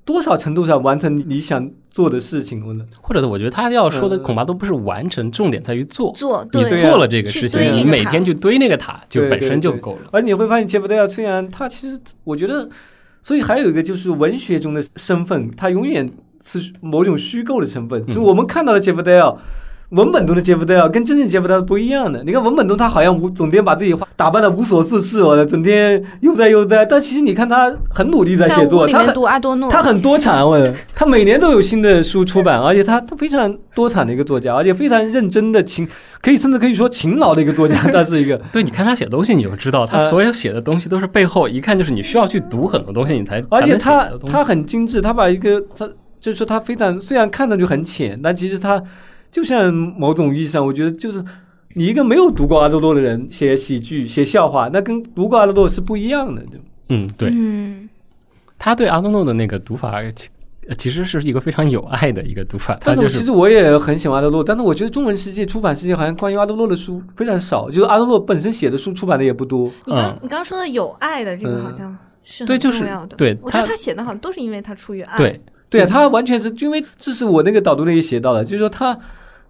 [0.05, 2.61] 多少程度上完成你你想做的事情。
[2.61, 6.13] 或者，或者我觉得他要说的嗯恐怕都不是完成，重点在于做。
[6.13, 10.11] 你做你做了这个事情，你每天去堆那个塔，就本身就够了。
[10.11, 12.69] 而你会发现，杰夫戴尔虽然他其实，我觉得，
[13.23, 16.11] 所以还有一个就是文学中的身份，他永远
[16.43, 18.05] 是某种虚构的成分。
[18.09, 19.37] 就我们看到的杰夫戴尔。
[19.91, 22.23] 文本中的杰夫戴尔跟真正杰夫戴尔不一样的。
[22.25, 26.85] 你看文本中他好像无整天把自己打扮的无所事事哦，整天悠哉悠哉。
[26.85, 30.59] 但其实你看他很努力在写作，他很里面读阿多诺，他很多产，我
[30.95, 35.87] 他每年都有新的书出版，而且他他非常多产的一个作家，而且非常认真的勤，
[36.21, 37.77] 可以甚至可以说勤劳的一个作家。
[37.93, 48.83] 他是一个，对，你看他写的东西，你就知道他呃所有写的东西都是背后一看就是你需要去读很多东西，你才而且他的东西他很精致，他把一个他就是说他非常虽然看上去很浅，但其实他
[49.35, 51.21] 就像某种意义上，我觉得就是
[51.75, 56.41] 你一个没有读过阿多洛的人写喜剧写笑话，那跟读过阿多洛是不一样的。
[56.43, 56.51] 就
[56.91, 57.89] 嗯，对，嗯，
[58.57, 60.29] 他对阿多诺的那个读法，其
[60.69, 62.75] 呃其实是一个非常有爱的一个读法。
[62.75, 69.69] 他但是就是其实我也很喜欢阿多洛，但是我觉得中文世界出版世界好像关于阿多洛的书非常少，就是阿多洛本身写的书出版的也不多。
[69.85, 73.17] 你刚嗯你刚刚说的有爱的这个嗯好像是对就是很重要的。
[73.17, 75.19] 对我觉得他他写的好像都是因为他出于爱。
[75.19, 78.97] 对，对啊，他完全是因为这是我那个导读里也写到的，就是说他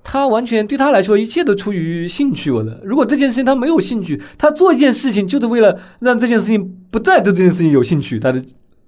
[0.04, 2.50] 他完全对他来说一切都出于兴趣。
[2.50, 8.20] 我的，如果这件事情他没有兴趣，他做一件事情就是为了让这件事情不再对这件事情有兴趣。
[8.20, 8.40] 他的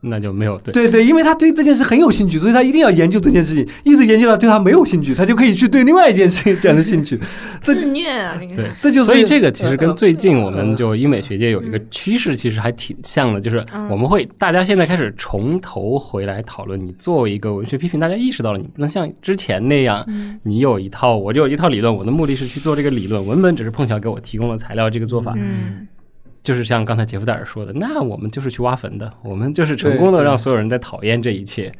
[0.07, 0.73] 那就没有对。
[0.73, 7.19] 对对，因为他对这件事很有兴趣，所以他一定要研究这件事情，一直研究到对他没有兴趣，他就可以去对另外一件事情产生兴趣。
[7.63, 13.89] 自虐啊，这个对，这就是所以这个其实跟呃最近我呃们就英美学界有一个趋势，其实还挺像的，就是嗯。
[13.89, 20.39] 我们会大家现在开始从头回来讨论，你作为一个文学批评，大家意识到了你不能像之前那样，嗯。
[20.43, 25.87] 你有一套，我就有一套理论，我的目的是去做这个理论，文本只是碰巧给我提供了材料，这个做法嗯
[26.47, 31.73] 就是像刚才杰夫戴尔说的，那我们就是去挖坟的，我们就是成功的让所有人在讨厌这一切。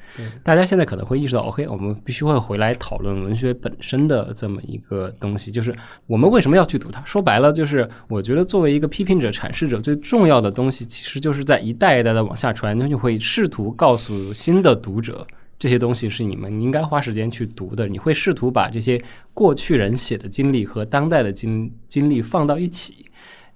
[0.43, 5.73] 大家现在可能会意识到，OK，我们必须会回来讨论文学本身的这么一个东西，就是
[6.09, 7.01] 我们为什么要去读它？
[7.05, 15.25] 说白了，就是我觉得作为一个批评者、阐释者，最重要的东西，其实就是在一代一代的往下传，那就会试图告诉新的读者。
[15.59, 19.01] 这些东西是你们应该花时间去读的，你会试图把这些
[19.33, 23.06] 过去人写的经历和当代的经经历放到一起。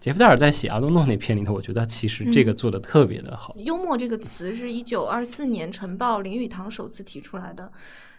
[0.00, 3.54] 杰夫戴尔在写阿多诺那篇里头，我觉得其实这个做的特别的好。
[3.58, 7.70] 幽默这个词是一九二四年《晨报》林语堂首次提出来的。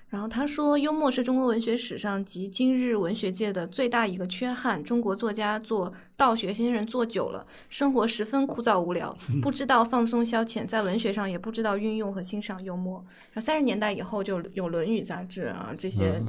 [0.09, 4.83] 然后他说，幽默是中国文学史上及今日文学界的最大一个缺憾。
[4.83, 13.03] 中国作家做道学先生做久了，生活十分枯燥无聊， 不知道放松消遣，在文学上也不知道运用和欣赏幽默。
[13.31, 16.21] 然后三十年代以后就有《论语》杂志啊这些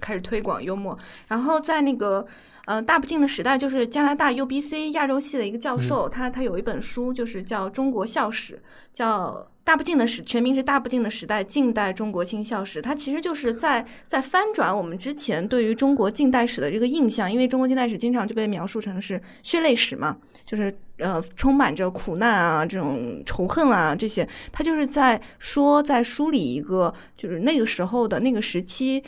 [0.00, 0.98] 开始推广幽默。
[1.28, 2.26] 然后在那个
[2.66, 8.54] 呃大不敬的时代，就是加拿大 UBC 亚洲系的一个教授，他他有一本书，就是叫《中国校史》，
[8.92, 9.48] 叫。
[9.66, 12.80] 大不敬的时全名是大不敬的时代，近代中国新校史。
[12.80, 24.24] 它其实就是在在翻转我们之前对于中国近代史的这个印象，因为中国近代史经常就被描述成是血泪史嘛，就是呃充满着苦难啊这种仇恨啊这些。
[24.52, 29.02] 他就是在说在梳理一个就是那个时候的那个时期。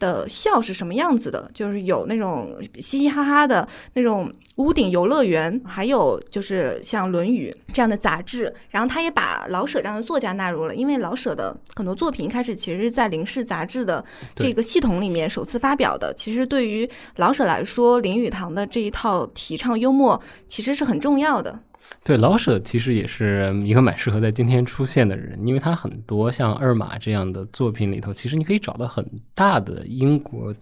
[0.00, 1.48] 的笑是什么样子的？
[1.54, 8.52] 就是有那种嘻嘻哈哈的那种屋顶游乐园，还有就是像《论语》这样的杂志。
[8.70, 16.12] 然后他也把老舍这样的作家纳入了，因为老舍的很多作品一开始其实是在《林氏》杂志的这个系统里面首次发表的。
[16.14, 21.60] 其实对于老舍来说，林语堂的这一套提倡幽默其实是很重要的。
[22.02, 29.04] 对老舍其实也是一个蛮适合在今天出现的人，因为他很多像二马这样的作品里头，其实你可以找到很
[29.34, 30.54] 大的英国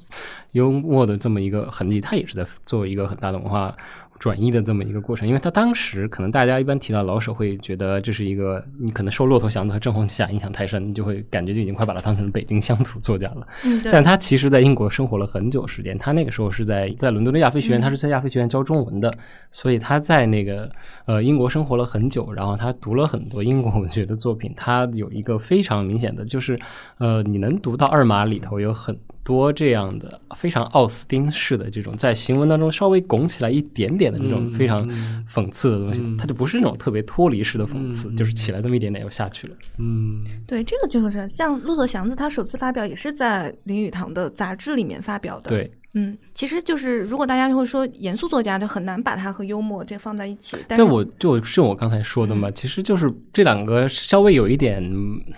[0.53, 2.01] 幽默的这么一个痕迹。
[2.01, 3.77] 他也是在做一个很大的文化。
[4.19, 13.47] 转移的这么一个过程，因为他当时可能大家一般提到老舍，会觉得这是一个你可能受骆驼祥子和正红旗下影响太深，你就会感觉就已经快把他当成北京乡土作家了。
[13.65, 19.13] 嗯，但他其实在英国生活了很久时间，他那个时候是在在伦敦的亚非学院，他是在亚非学院教中文的，
[19.51, 20.71] 所以他在那个
[21.07, 26.59] 呃英国生活了很久，然后他读了很多英国文学的作品，他有一个非常明显的就是，
[26.99, 28.99] 呃，你能读到二马里头有很。
[29.29, 34.89] 多这样的非常奥斯丁式的这种在行文当中稍微拱起来一点点的这种非常
[35.29, 39.55] 讽刺的东西，它就不是那种特别脱离式的讽刺，就是起来这么一点点又下去了。
[39.77, 45.51] 嗯，对，这个就是像骆驼祥子，他首次发表也是在林语堂的杂志里面发表的。
[45.51, 45.71] 对。
[45.99, 50.57] 嗯，其实就是如果大家就会说严肃作家，就很难把他和幽默这放在一起。
[50.69, 54.83] 但我就是我刚才说的嘛，其实就是这两个稍微有一点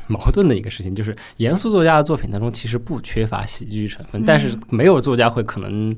[0.06, 5.96] 矛盾的一个事情，就是严肃作家的作品当中其实不缺乏喜剧成分，但是没有作家会可能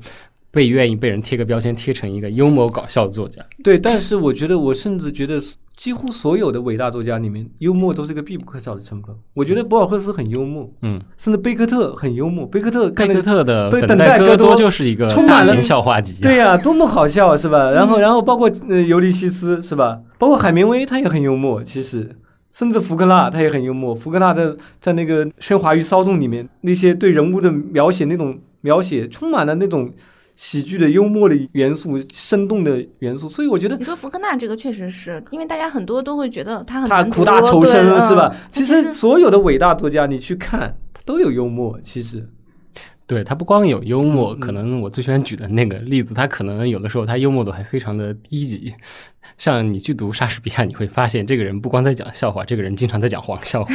[0.49, 3.45] 被愿意被人贴个标签，贴成一个幽默搞笑的作家。
[3.63, 5.39] 对，但是我觉得，我甚至觉得。
[5.75, 9.15] 几乎所有的伟大作家里面，幽默都是个必不可少的成分。
[9.33, 12.45] 我觉得博尔赫斯很幽默，嗯，甚至贝克特很幽默。
[12.45, 17.71] 贝克特，贝克特的《等待戈多》就是一个充满了笑话集，对呀，多么好笑是吧？
[17.71, 19.99] 然后，然后包括呃尤利西斯是吧？
[20.19, 22.17] 包括海明威他也很幽默，其实，
[22.51, 23.95] 甚至福克纳他也很幽默。
[23.95, 29.91] 福克纳在在那个《喧哗与骚动》里面，那些对人物的描写，那种描写充满了那种。
[30.35, 38.35] 喜剧的幽默的元素，生动的元素，所以我觉得你说福克纳这个确实是因为大家很多都会觉得他很他苦大仇深是吧？
[38.49, 41.79] 其实所有的伟大作家，你去看他都有幽默。
[41.81, 42.27] 其实，
[43.05, 48.73] 对他不光有幽默，可能我最喜欢举的那个例子，他可能有的时候他幽默度还非常的低级。
[49.37, 53.73] 像你去读莎士比亚，你会发现这个人不光在讲笑话，这个人经常在讲黄笑话。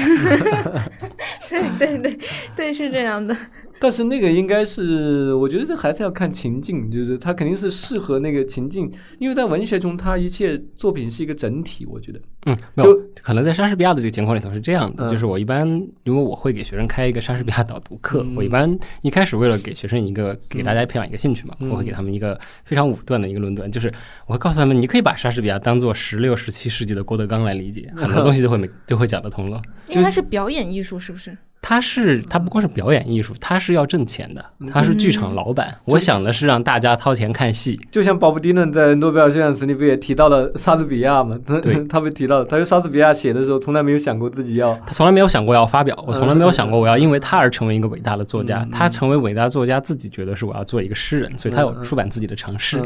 [1.49, 2.18] 对对对
[2.57, 3.36] 对，是这样的。
[3.80, 8.90] 但是那个应该是，我觉得这还是要看情境，就是他肯定是适合那个情境，
[9.20, 11.86] 因为在文学中，他一切作品是一个整体。
[11.86, 12.92] 我觉得，嗯，就
[13.22, 15.64] 可能在莎士比亚的这个情况里头是这样的，就是我一般
[16.03, 23.92] 因为我会给学生开一个莎士比亚导读课，我一般一开始为了给学生一个给大家培养一个兴趣嘛，我会给他们一个非常武断的一个论断，就是
[24.26, 29.61] 我会告诉他们，你可以把莎士比较当做十六、十七世纪的郭德纲来理解，很多东西就会没 就会讲得通了。
[29.89, 31.36] 因为它是表演艺术，是不是？
[31.61, 35.76] 他是他不光是表演艺术，他是要挣钱的，他是剧场老板。
[35.84, 41.38] 我想的是让大家掏钱看戏，就像鲍勃迪伦在诺贝尔奖词里不也提到了莎士比亚吗？
[41.62, 48.66] 对，他被提到，他说莎士比亚写的时候从来没有想过自己要，他从来没有想过要发表，我从来没有想过我要因为他而成为一个伟大的作家。
[48.72, 52.80] 他成为伟大作家，自己觉得是我要做一个诗人，所以他有出版自己的尝试。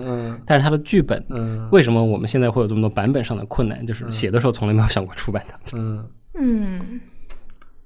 [0.46, 1.22] 但是他的剧本，
[1.70, 3.86] 为什么我们现在会有这么多版本上的困难？
[3.86, 5.54] 就是写的时候从来没有想过出版的。
[5.76, 6.04] 嗯
[6.38, 7.00] 嗯。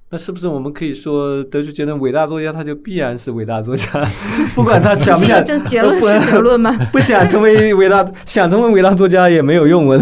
[0.09, 4.01] 那是不是我们可以说，得出结论伟大作家他就必然是伟大作家，
[4.55, 5.43] 不管他想不想？
[5.43, 6.71] 这结论是结论吗？
[6.93, 9.99] 不想成为伟大，想成为伟大作家也没有用的。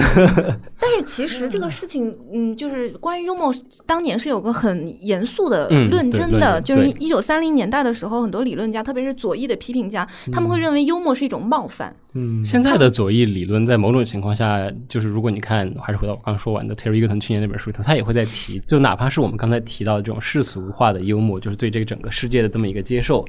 [1.03, 3.53] 其实这个事情，嗯，就是关于幽默，
[3.85, 11.95] 当年是有个很严肃的论争的，就是一九三零年代的时候，很多理论家，特别是左翼的批评家，他们会认为幽默是一种冒犯。
[12.13, 23.25] 嗯，现在的左翼理论在某种情况下，就是如果你看，还是回到我刚刚说完的 Terry Egerton 去年那本书里头，他也会在提，就哪怕是我们刚才提到的这种世俗化的幽默，就是对这个整个世界的这么一个接受，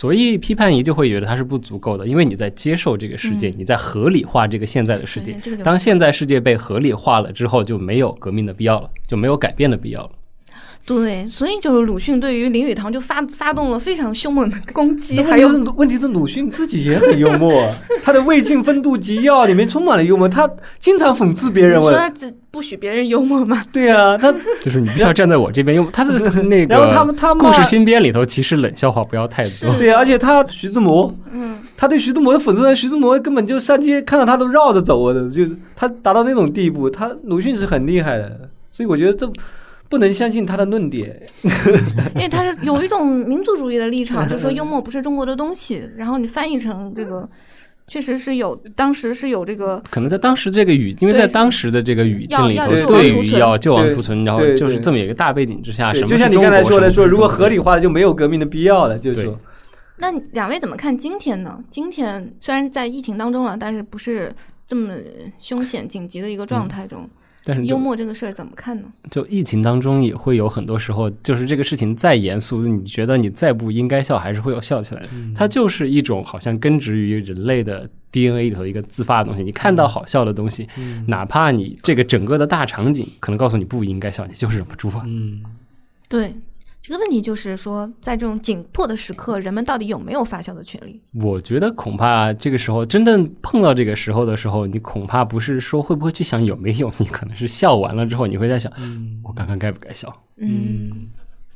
[0.00, 10.10] 左翼批判仪就会觉得它是不足够的，因为你在接受这个世界，你在合理化这个现在的世界，当现在世界被合理化了之后，就没有革命的必要了，就没有改变的必要了。
[10.90, 17.64] 对，所以就是鲁迅对于林语堂就发发动了非常凶猛的攻击，还有问题是鲁迅自己也很幽默，
[18.02, 21.80] 他的《魏晋风度集要》里面充满了幽默，他经常讽刺别人。
[21.80, 23.62] 我你说他只不许别人幽默吗？
[23.72, 26.12] 对啊，他就是你必须要站在我这边，幽默他的
[26.42, 29.72] 那个然后他们他们故事新编里头，其实冷笑话不要太多。
[29.78, 35.44] 对啊，而且他徐志摩，嗯，他对徐志摩的讽刺，徐志摩根本就上街看到他都绕着走的，就
[35.76, 39.30] 他达到那种地步，他鲁迅是很厉害的，所以我觉得这
[39.90, 41.20] 不能相信他的论点。
[42.14, 47.28] 因为他是有一种民族主义的立场， 就是说幽默不是中国的东西，然后你翻译成这个，
[47.86, 59.38] 确实是有，当时是有这个，可能在当时这个语，因为在当时的这个语境里头，要要救亡对图存于要救亡对图存，然后就是这么一个大背景之下，对什么就像你刚才说的，说如果合理化了，就没有革命的必要了，就是说。
[60.02, 61.62] 那两位怎么看今天呢？
[61.70, 64.32] 今天虽然在疫情当中了，但是不是
[64.66, 64.94] 这么
[65.38, 67.06] 凶险紧急的一个状态中，
[67.44, 68.88] 但是幽默这个事儿怎么看呢？
[69.10, 75.08] 就疫情当中也会有很多时候，就是这个事情再严肃，你觉得你再不应该笑，还是会有笑起来。
[75.12, 79.42] 嗯它就是一种好像根植于人类的 DNA 里头一个自发的东西。
[79.42, 85.02] 你看到好笑的东西，嗯哪怕你这个整个的大场景可能告诉你不应该笑，你就是忍不住啊。
[85.06, 85.42] 嗯，
[86.08, 86.34] 对，
[86.90, 91.00] 这个问题就是说，在这种紧迫的时刻，人们到底有没有发笑的权利？
[91.22, 98.72] 我觉得恐怕这个时候真正碰到这个时候的时候，你恐怕不是说会不会去想有没有，你可能是笑完了之后，你会在想，
[99.22, 100.12] 我刚刚该不该笑？
[100.38, 101.06] 嗯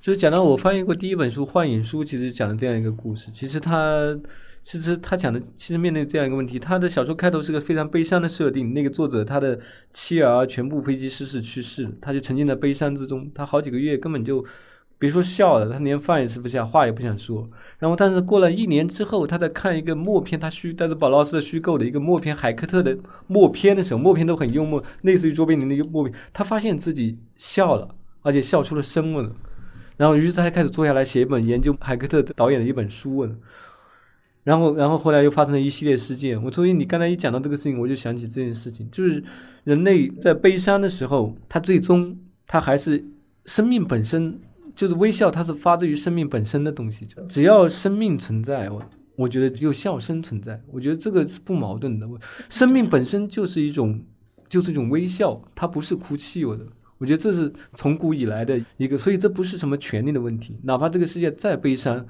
[0.00, 3.32] 就是讲到我翻译过第一本书《幻影书》，其实讲了这样一个故事。
[3.32, 4.16] 其实他，
[4.62, 8.72] 其实他讲的，其实面对这样一个问题，他的小说开头是个非常悲伤的设定。
[8.72, 9.58] 那个作者他的
[9.92, 14.44] 妻儿全部飞机失事去世，他就沉浸在悲伤之中，他好几个月根本就
[15.04, 17.48] 别说笑了，他连饭也吃不下，话也不想说。
[17.78, 22.96] 然后，但是过了一年之后，他在看一个默片，他虚但是宝劳斯的虚构的一个默片，海克特的
[23.26, 27.88] 默片的时候，默片都很幽默，类似于卓别林的一个默片，他发现自己笑了，
[28.22, 29.30] 而且笑出了声了。
[29.96, 33.30] 然后，于是他开始坐下来写一本研究海克特导演的一本书了。
[34.44, 36.42] 然后，然后后来又发生了一系列事件。
[36.42, 39.22] 我所以你刚才一讲到这个事情，我就想起这件事情，就是
[39.64, 43.02] 人类在悲伤的时候，他最终他还是
[43.46, 44.38] 生命本身，
[44.74, 47.06] 就是微笑，它是发自于生命本身的东西。
[47.28, 48.82] 只要生命存在，我
[49.16, 50.60] 我觉得只有笑声存在。
[50.70, 52.08] 我觉得这个是不矛盾的。
[52.48, 54.02] 生命本身就是一种，
[54.48, 56.44] 就是一种微笑，它不是哭泣。
[56.44, 56.64] 我的。
[56.96, 60.56] 我觉得这是从古以来的一个，所以这不是什么权利的问题。
[60.62, 62.06] 哪怕这个世界再悲伤、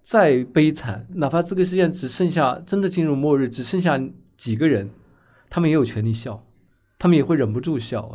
[0.00, 4.00] 再悲惨，哪怕这个世界只剩下真的进入末日，只剩下
[4.36, 4.88] 几个人，
[5.50, 6.46] 他们也有权利笑，
[6.98, 8.08] 他们也会忍不住笑。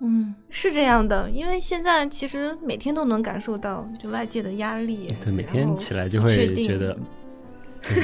[0.00, 6.96] 嗯，是这样的，因为现在其实每天都能感受到就外界的压力，对，每天起来就会觉得，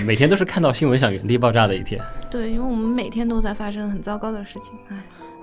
[0.07, 2.01] 每天都是看到新闻想原地爆炸的一天。
[2.30, 4.72] 对，因为我们每天都在发生很糟糕的事情。
[4.88, 4.97] 哎，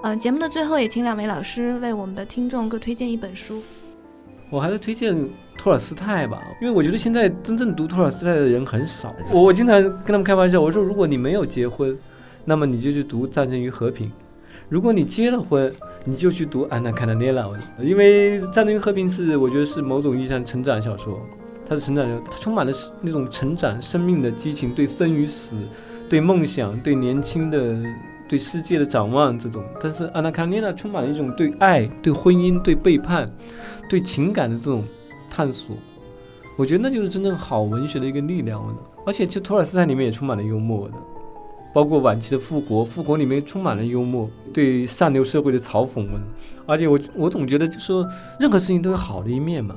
[0.03, 3.61] 呃，节目的最后也请两位老师为我们的听众各推荐一本书。
[4.49, 5.13] 我还是推荐
[5.57, 9.13] 托尔斯泰吧，因为我觉得现在真正读托尔斯泰的人很少。
[9.29, 11.95] 我我经常跟他们开玩笑，我说如果你没有结婚，
[12.45, 14.07] 那么你就去读《战争与和平》；
[14.69, 15.69] 如果你结了婚，
[16.09, 17.43] 你就去读《安娜·卡列尼娜》，
[17.83, 21.19] 因为《战争与和平》是我觉得是某种意义上成长小说，
[21.65, 25.67] 它是成长，它充满了那种成长生命的激情，对生与死，
[26.09, 27.77] 对梦想，对年轻的。
[28.29, 33.31] 对世界的展望这种，但是《安娜·卡列尼娜》充满了一种对爱、对婚姻、对背叛、
[33.89, 34.83] 对情感的这种
[35.29, 35.73] 探索。
[36.57, 38.61] 我觉得那就是真正好文学的一个力量。
[39.05, 40.95] 而且，就托尔斯泰里面也充满了幽默的，
[41.77, 46.07] 包括晚期的《复活》，《复活》里面充满了幽默，对上流社会的嘲讽。
[46.65, 48.03] 而且我我总觉得，就说
[48.39, 49.75] 任何事情都有好的一面嘛。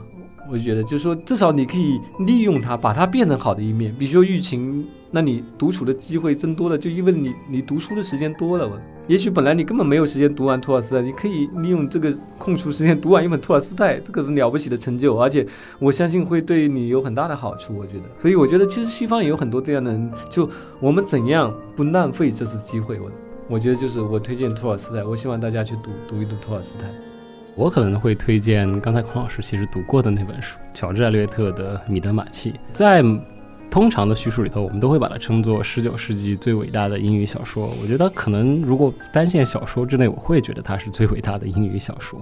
[0.50, 3.94] 我觉得，就是说，至少你可以利用它，把它变成好的一面。
[3.98, 8.80] 比如说疫情，那你独处的机会增多了，就因为你你读书的时间多了。
[9.10, 15.44] 也许本来你根本没有时间读完托尔斯泰，你可以利用这个空出时间读完一本托尔斯泰，这个是了不起的成就，而且
[15.80, 17.76] 我相信会对你有很大的好处。
[17.76, 20.48] 我觉得，所以我觉得其实西方也有很多这样的人，就
[20.78, 23.00] 我们怎样不浪费这次机会？
[23.00, 23.10] 我
[23.48, 26.88] 我觉得就是我推荐托尔斯泰，我希望大家去读读一读托尔斯泰。
[27.56, 32.52] 我可能会推荐刚才孔老师其实读过的那本书，乔治·艾略特的《米德马契》。
[32.72, 33.02] 在
[33.70, 37.72] 通常的叙述里头，我们都会把它称作十九世纪最伟大的英语小说。
[37.80, 42.20] 我觉得可能如果单线小说之内，我会觉得它是最伟大的英语小说。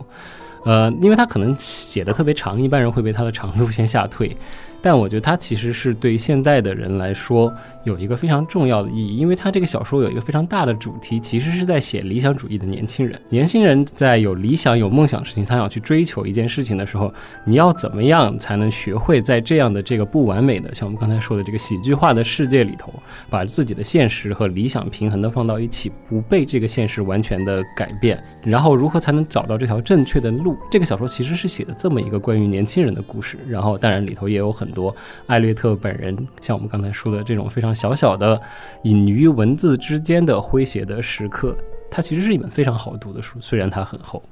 [0.65, 4.37] 呃，因为它可能写的特别长，一般人会被它的长度先吓退。
[4.81, 7.53] 但我觉得它其实是对现代的人来说
[7.85, 13.19] 有一个非常重要的意义，因为它这个小说有一个非常大的主题，其实是在写理想主义的年轻人。
[13.29, 17.13] 年轻人在有理想、有梦想的事情，他想去追求一件事情的时候，
[17.45, 22.93] 你要怎么样才能学会在这样的这个不完美的，像我们刚才说的这个喜剧化的世界里头，
[23.31, 30.57] 把自己的现实和理想平衡的放到一起，不被这个现实完全的改变，然后如何才能找到这条正确的路？
[30.71, 34.95] 这个小说其实是写的这么一个关于年轻人的故事，然后当然里头也有很很多
[35.27, 38.39] 艾略特本人像我们刚才说的这种非常小小的
[38.83, 41.57] 隐于文字之间的诙谐的时刻
[41.91, 44.23] 它其实是一本非常好读的书虽然它很厚。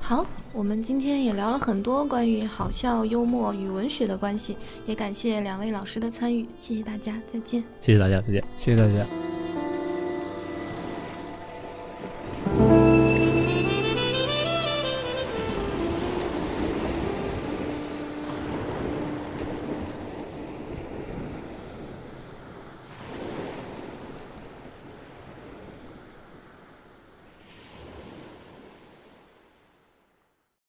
[0.00, 0.24] 好
[0.54, 7.62] 我们今天也聊了很多关于好笑幽默与文学的关系也感谢两位老师的参与谢谢大家再见。
[7.80, 8.42] 谢谢大家再见。
[8.56, 9.06] 谢谢大家。